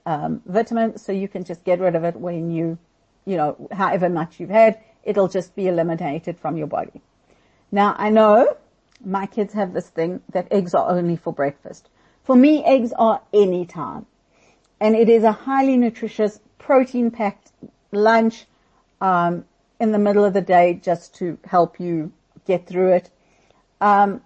um, 0.06 0.42
vitamin, 0.46 0.98
so 0.98 1.12
you 1.12 1.28
can 1.28 1.44
just 1.44 1.64
get 1.64 1.80
rid 1.80 1.94
of 1.94 2.04
it 2.04 2.16
when 2.16 2.50
you, 2.50 2.78
you 3.24 3.36
know, 3.36 3.68
however 3.72 4.08
much 4.08 4.38
you've 4.38 4.50
had, 4.50 4.80
it'll 5.02 5.28
just 5.28 5.54
be 5.56 5.66
eliminated 5.68 6.38
from 6.38 6.56
your 6.56 6.66
body. 6.66 7.00
Now 7.72 7.94
I 7.98 8.10
know 8.10 8.56
my 9.04 9.26
kids 9.26 9.54
have 9.54 9.72
this 9.72 9.88
thing 9.88 10.20
that 10.32 10.48
eggs 10.50 10.74
are 10.74 10.90
only 10.90 11.16
for 11.16 11.32
breakfast. 11.32 11.88
For 12.24 12.36
me, 12.36 12.62
eggs 12.64 12.92
are 12.98 13.22
any 13.32 13.64
time. 13.66 14.06
And 14.78 14.94
it 14.94 15.08
is 15.08 15.24
a 15.24 15.32
highly 15.32 15.76
nutritious, 15.76 16.40
protein 16.58 17.10
packed 17.10 17.52
lunch 17.92 18.46
um, 19.00 19.44
in 19.78 19.92
the 19.92 19.98
middle 19.98 20.24
of 20.24 20.32
the 20.32 20.40
day 20.40 20.80
just 20.82 21.14
to 21.16 21.38
help 21.44 21.80
you 21.80 22.12
get 22.46 22.66
through 22.66 22.92
it. 22.92 23.10
Um, 23.80 24.20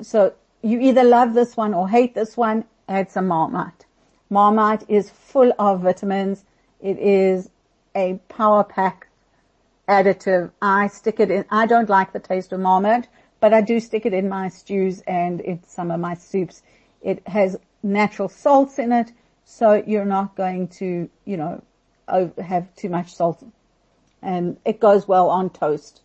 so 0.00 0.34
you 0.62 0.80
either 0.80 1.04
love 1.04 1.34
this 1.34 1.56
one 1.56 1.74
or 1.74 1.88
hate 1.88 2.14
this 2.14 2.36
one, 2.36 2.64
add 2.88 3.10
some 3.10 3.28
Marmite. 3.28 3.86
Marmite 4.30 4.84
is 4.88 5.10
full 5.10 5.52
of 5.58 5.80
vitamins. 5.80 6.44
It 6.80 6.98
is 6.98 7.50
a 7.94 8.20
power 8.28 8.64
pack 8.64 9.08
additive. 9.88 10.50
I 10.60 10.88
stick 10.88 11.20
it 11.20 11.30
in, 11.30 11.44
I 11.50 11.66
don't 11.66 11.88
like 11.88 12.12
the 12.12 12.20
taste 12.20 12.52
of 12.52 12.60
Marmite, 12.60 13.08
but 13.40 13.54
I 13.54 13.62
do 13.62 13.80
stick 13.80 14.04
it 14.04 14.12
in 14.12 14.28
my 14.28 14.48
stews 14.48 15.00
and 15.06 15.40
in 15.40 15.62
some 15.66 15.90
of 15.90 16.00
my 16.00 16.14
soups. 16.14 16.62
It 17.00 17.26
has 17.26 17.56
natural 17.82 18.28
salts 18.28 18.78
in 18.78 18.92
it, 18.92 19.12
so 19.44 19.82
you're 19.86 20.04
not 20.04 20.36
going 20.36 20.68
to, 20.68 21.08
you 21.24 21.36
know, 21.36 21.62
have 22.38 22.74
too 22.74 22.88
much 22.88 23.14
salt 23.14 23.42
and 24.22 24.56
it 24.64 24.80
goes 24.80 25.06
well 25.06 25.30
on 25.30 25.50
toast 25.50 26.00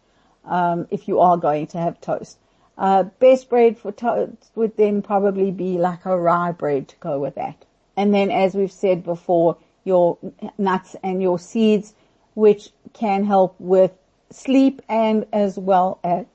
um, 0.46 0.88
if 0.92 1.08
you 1.08 1.20
are 1.20 1.38
going 1.38 1.68
to 1.68 1.78
have 1.78 2.00
toast. 2.02 2.38
Uh, 2.78 3.04
best 3.04 3.50
bread 3.50 3.78
for 3.78 3.92
toast 3.92 4.52
would 4.56 4.76
then 4.78 5.02
probably 5.02 5.52
be 5.52 5.78
like 5.78 6.06
a 6.06 6.18
rye 6.18 6.52
bread 6.52 6.88
to 6.88 6.96
go 6.98 7.20
with 7.20 7.36
that. 7.36 7.66
And 7.96 8.14
then, 8.14 8.32
as 8.32 8.56
we've 8.56 8.72
said 8.72 9.04
before, 9.04 9.58
your 9.84 10.18
nuts 10.58 10.96
and 11.04 11.22
your 11.22 11.38
seeds, 11.38 11.94
which 12.34 12.70
can 12.94 13.26
help 13.26 13.56
with 13.60 13.92
sleep 14.32 14.82
and 14.90 15.26
as 15.32 15.58
well 15.58 16.00
as, 16.04 16.26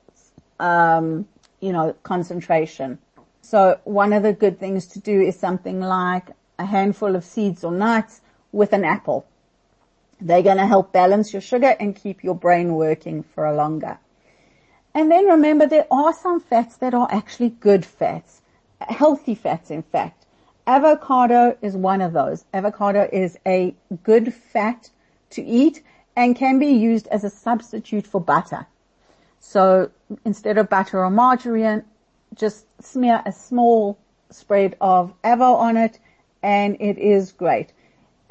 um, 0.60 1.26
you 1.60 1.72
know, 1.72 1.94
concentration. 2.02 2.98
So 3.42 3.80
one 3.84 4.12
of 4.12 4.22
the 4.22 4.32
good 4.32 4.60
things 4.60 4.86
to 4.88 5.00
do 5.00 5.20
is 5.20 5.38
something 5.38 5.80
like 5.80 6.30
a 6.58 6.66
handful 6.66 7.16
of 7.16 7.24
seeds 7.24 7.64
or 7.64 7.72
nuts 7.72 8.20
with 8.52 8.72
an 8.72 8.84
apple. 8.84 9.26
They're 10.20 10.42
going 10.42 10.57
to 10.57 10.66
help 10.66 10.92
balance 10.92 11.33
your 11.33 11.42
sugar 11.42 11.76
and 11.78 11.94
keep 11.94 12.24
your 12.24 12.35
brain 12.35 12.74
working 12.74 13.22
for 13.22 13.46
a 13.46 13.54
longer. 13.54 13.98
And 14.94 15.11
then 15.11 15.26
remember 15.26 15.66
there 15.66 15.87
are 15.90 16.12
some 16.12 16.40
fats 16.40 16.76
that 16.78 16.94
are 16.94 17.09
actually 17.11 17.50
good 17.50 17.85
fats, 17.85 18.42
healthy 18.81 19.35
fats 19.35 19.70
in 19.70 19.83
fact. 19.83 20.26
Avocado 20.66 21.57
is 21.62 21.76
one 21.76 22.00
of 22.00 22.12
those. 22.12 22.44
Avocado 22.52 23.09
is 23.12 23.38
a 23.46 23.74
good 24.02 24.35
fat 24.35 24.90
to 25.31 25.42
eat 25.42 25.83
and 26.16 26.35
can 26.35 26.59
be 26.59 26.66
used 26.66 27.07
as 27.09 27.22
a 27.22 27.31
substitute 27.31 28.07
for 28.07 28.20
butter. 28.20 28.66
So 29.38 29.90
instead 30.24 30.59
of 30.59 30.68
butter 30.68 31.04
or 31.04 31.11
margarine, 31.11 31.85
just 32.35 32.66
smear 32.83 33.22
a 33.24 33.33
small 33.33 33.98
spread 34.31 34.76
of 34.81 35.14
avo 35.22 35.54
on 35.54 35.76
it 35.76 36.00
and 36.42 36.76
it 36.81 36.98
is 36.98 37.33
great 37.33 37.72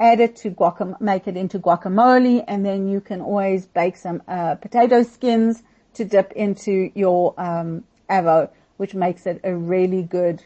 add 0.00 0.20
it 0.20 0.36
to 0.36 0.50
guacamole, 0.50 1.00
make 1.00 1.26
it 1.26 1.36
into 1.36 1.58
guacamole, 1.58 2.44
and 2.46 2.64
then 2.64 2.88
you 2.88 3.00
can 3.00 3.20
always 3.20 3.66
bake 3.66 3.96
some 3.96 4.22
uh, 4.28 4.54
potato 4.54 5.02
skins 5.02 5.62
to 5.94 6.04
dip 6.04 6.32
into 6.32 6.90
your 6.94 7.34
um, 7.38 7.84
avo, 8.08 8.50
which 8.76 8.94
makes 8.94 9.26
it 9.26 9.40
a 9.42 9.54
really 9.54 10.02
good 10.02 10.44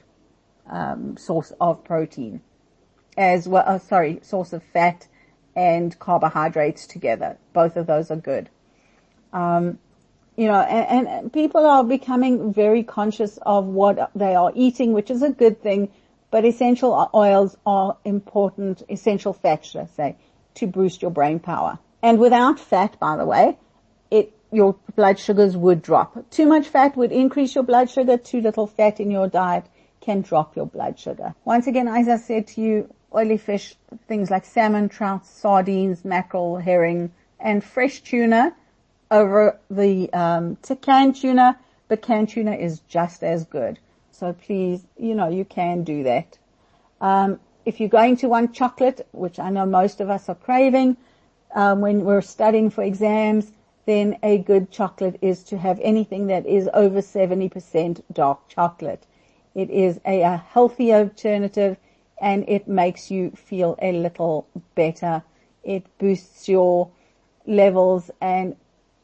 um, 0.71 1.17
source 1.17 1.53
of 1.61 1.85
protein, 1.85 2.41
as 3.17 3.47
well. 3.47 3.65
Oh, 3.67 3.79
sorry, 3.79 4.21
source 4.23 4.53
of 4.53 4.63
fat 4.63 5.07
and 5.55 5.99
carbohydrates 5.99 6.87
together. 6.87 7.37
Both 7.53 7.77
of 7.77 7.87
those 7.87 8.11
are 8.11 8.17
good. 8.17 8.49
Um, 9.35 9.79
you 10.37 10.47
know, 10.47 10.61
and, 10.61 11.07
and 11.07 11.33
people 11.33 11.67
are 11.67 11.85
becoming 11.85 12.55
very 12.55 12.83
conscious 12.83 13.39
of 13.43 13.67
what 13.67 14.11
they 14.15 14.35
are 14.35 14.51
eating, 14.55 14.95
which 14.95 15.11
is 15.11 15.23
a 15.23 15.29
good 15.29 15.63
thing 15.63 15.91
but 16.33 16.47
essential 16.47 17.11
oils 17.15 17.57
are 17.67 17.99
important, 18.07 18.83
essential 18.89 19.35
fats, 19.35 19.75
let's 19.75 19.93
say, 19.93 20.17
to 20.55 20.67
boost 20.67 21.03
your 21.03 21.11
brain 21.11 21.39
power. 21.39 21.79
And 22.03 22.19
without 22.19 22.59
fat, 22.59 22.99
by 22.99 23.17
the 23.17 23.27
way, 23.27 23.59
it, 24.11 24.33
your 24.51 24.75
blood 24.97 25.19
sugars 25.19 25.57
would 25.57 25.83
drop. 25.83 26.31
Too 26.31 26.47
much 26.47 26.67
fat 26.69 26.97
would 26.97 27.13
increase 27.13 27.55
your 27.55 27.65
blood 27.65 27.91
sugar. 27.91 28.17
Too 28.17 28.41
little 28.41 28.67
fat 28.67 28.99
in 28.99 29.11
your 29.11 29.29
diet 29.29 29.67
can 30.01 30.23
drop 30.23 30.57
your 30.57 30.67
blood 30.67 30.99
sugar. 30.99 31.35
Once 31.45 31.67
again, 31.67 31.87
as 31.87 32.09
I 32.09 32.17
said 32.17 32.47
to 32.49 32.63
you, 32.63 32.93
oily 33.15 33.37
fish, 33.37 33.77
things 34.09 34.31
like 34.31 34.47
salmon, 34.47 34.89
trout, 34.89 35.27
sardines, 35.27 36.03
mackerel, 36.03 36.57
herring, 36.57 37.13
and 37.39 37.63
fresh 37.63 38.01
tuna 38.01 38.57
over 39.11 39.59
the 39.71 40.11
um, 40.15 40.57
canned 40.81 41.15
tuna, 41.15 41.59
but 41.89 42.01
canned 42.01 42.31
tuna 42.31 42.53
is 42.53 42.81
just 42.89 43.23
as 43.23 43.45
good. 43.45 43.79
So 44.23 44.33
please, 44.33 44.87
you 44.97 45.17
know, 45.17 45.29
you 45.29 45.45
can 45.45 45.83
do 45.83 46.05
that. 46.05 46.39
Um, 47.01 47.41
if 47.65 47.81
you're 47.81 47.89
going 47.89 48.17
to 48.19 48.29
want 48.29 48.55
chocolate, 48.55 49.05
which 49.11 49.41
I 49.41 49.51
know 49.51 49.67
most 49.67 50.01
of 50.01 50.11
us 50.11 50.29
are 50.29 50.37
craving, 50.37 50.97
um, 51.57 51.81
when 51.81 52.05
we're 52.05 52.21
studying 52.21 52.71
for 52.71 52.85
exams, 52.85 53.51
then 53.85 54.17
a 54.23 54.39
good 54.39 54.71
chocolate 54.71 55.19
is 55.21 55.43
to 55.43 55.59
have 55.59 55.81
anything 55.83 56.29
that 56.29 56.47
is 56.47 56.71
over 56.73 57.01
70% 57.01 58.01
dark 58.13 58.47
chocolate. 58.47 59.09
It 59.57 59.71
is 59.71 59.99
a, 60.07 60.21
a 60.23 60.37
healthy 60.37 60.95
alternative 60.95 61.77
and 62.21 62.45
it 62.47 62.69
makes 62.69 63.11
you 63.11 63.33
feel 63.33 63.77
a 63.83 63.91
little 63.91 64.47
better. 64.77 65.25
It 65.65 65.85
boosts 65.99 66.49
your 66.49 66.93
levels 67.45 68.09
and 68.21 68.55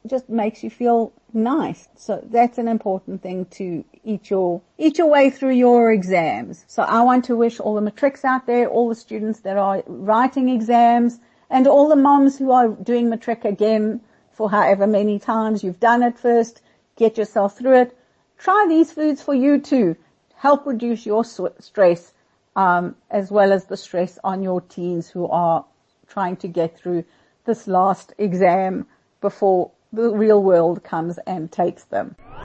just 0.08 0.28
makes 0.28 0.62
you 0.62 0.70
feel 0.70 1.12
nice. 1.32 1.88
So 1.96 2.20
that's 2.30 2.58
an 2.58 2.68
important 2.68 3.22
thing 3.22 3.46
to 3.52 3.84
eat 4.04 4.30
your, 4.30 4.60
eat 4.78 4.98
your 4.98 5.08
way 5.08 5.30
through 5.30 5.54
your 5.54 5.92
exams. 5.92 6.64
So 6.66 6.82
I 6.82 7.02
want 7.02 7.24
to 7.26 7.36
wish 7.36 7.60
all 7.60 7.74
the 7.74 7.80
matrics 7.80 8.24
out 8.24 8.46
there, 8.46 8.68
all 8.68 8.88
the 8.88 8.94
students 8.94 9.40
that 9.40 9.56
are 9.56 9.82
writing 9.86 10.48
exams, 10.48 11.18
and 11.50 11.66
all 11.66 11.88
the 11.88 11.96
moms 11.96 12.38
who 12.38 12.50
are 12.50 12.68
doing 12.68 13.08
matric 13.08 13.44
again 13.44 14.00
for 14.32 14.50
however 14.50 14.86
many 14.86 15.18
times 15.18 15.64
you've 15.64 15.80
done 15.80 16.02
it 16.02 16.18
first, 16.18 16.62
get 16.96 17.18
yourself 17.18 17.58
through 17.58 17.74
it. 17.74 17.98
Try 18.38 18.66
these 18.68 18.92
foods 18.92 19.22
for 19.22 19.34
you 19.34 19.58
too. 19.58 19.96
Help 20.34 20.66
reduce 20.66 21.04
your 21.04 21.24
stress, 21.24 22.12
um, 22.54 22.94
as 23.10 23.30
well 23.30 23.52
as 23.52 23.64
the 23.64 23.76
stress 23.76 24.18
on 24.22 24.42
your 24.42 24.60
teens 24.60 25.08
who 25.08 25.26
are 25.26 25.64
trying 26.06 26.36
to 26.36 26.48
get 26.48 26.78
through 26.78 27.04
this 27.44 27.66
last 27.66 28.12
exam 28.18 28.86
before 29.20 29.70
the 29.92 30.10
real 30.10 30.42
world 30.42 30.84
comes 30.84 31.18
and 31.26 31.50
takes 31.50 31.84
them. 31.84 32.14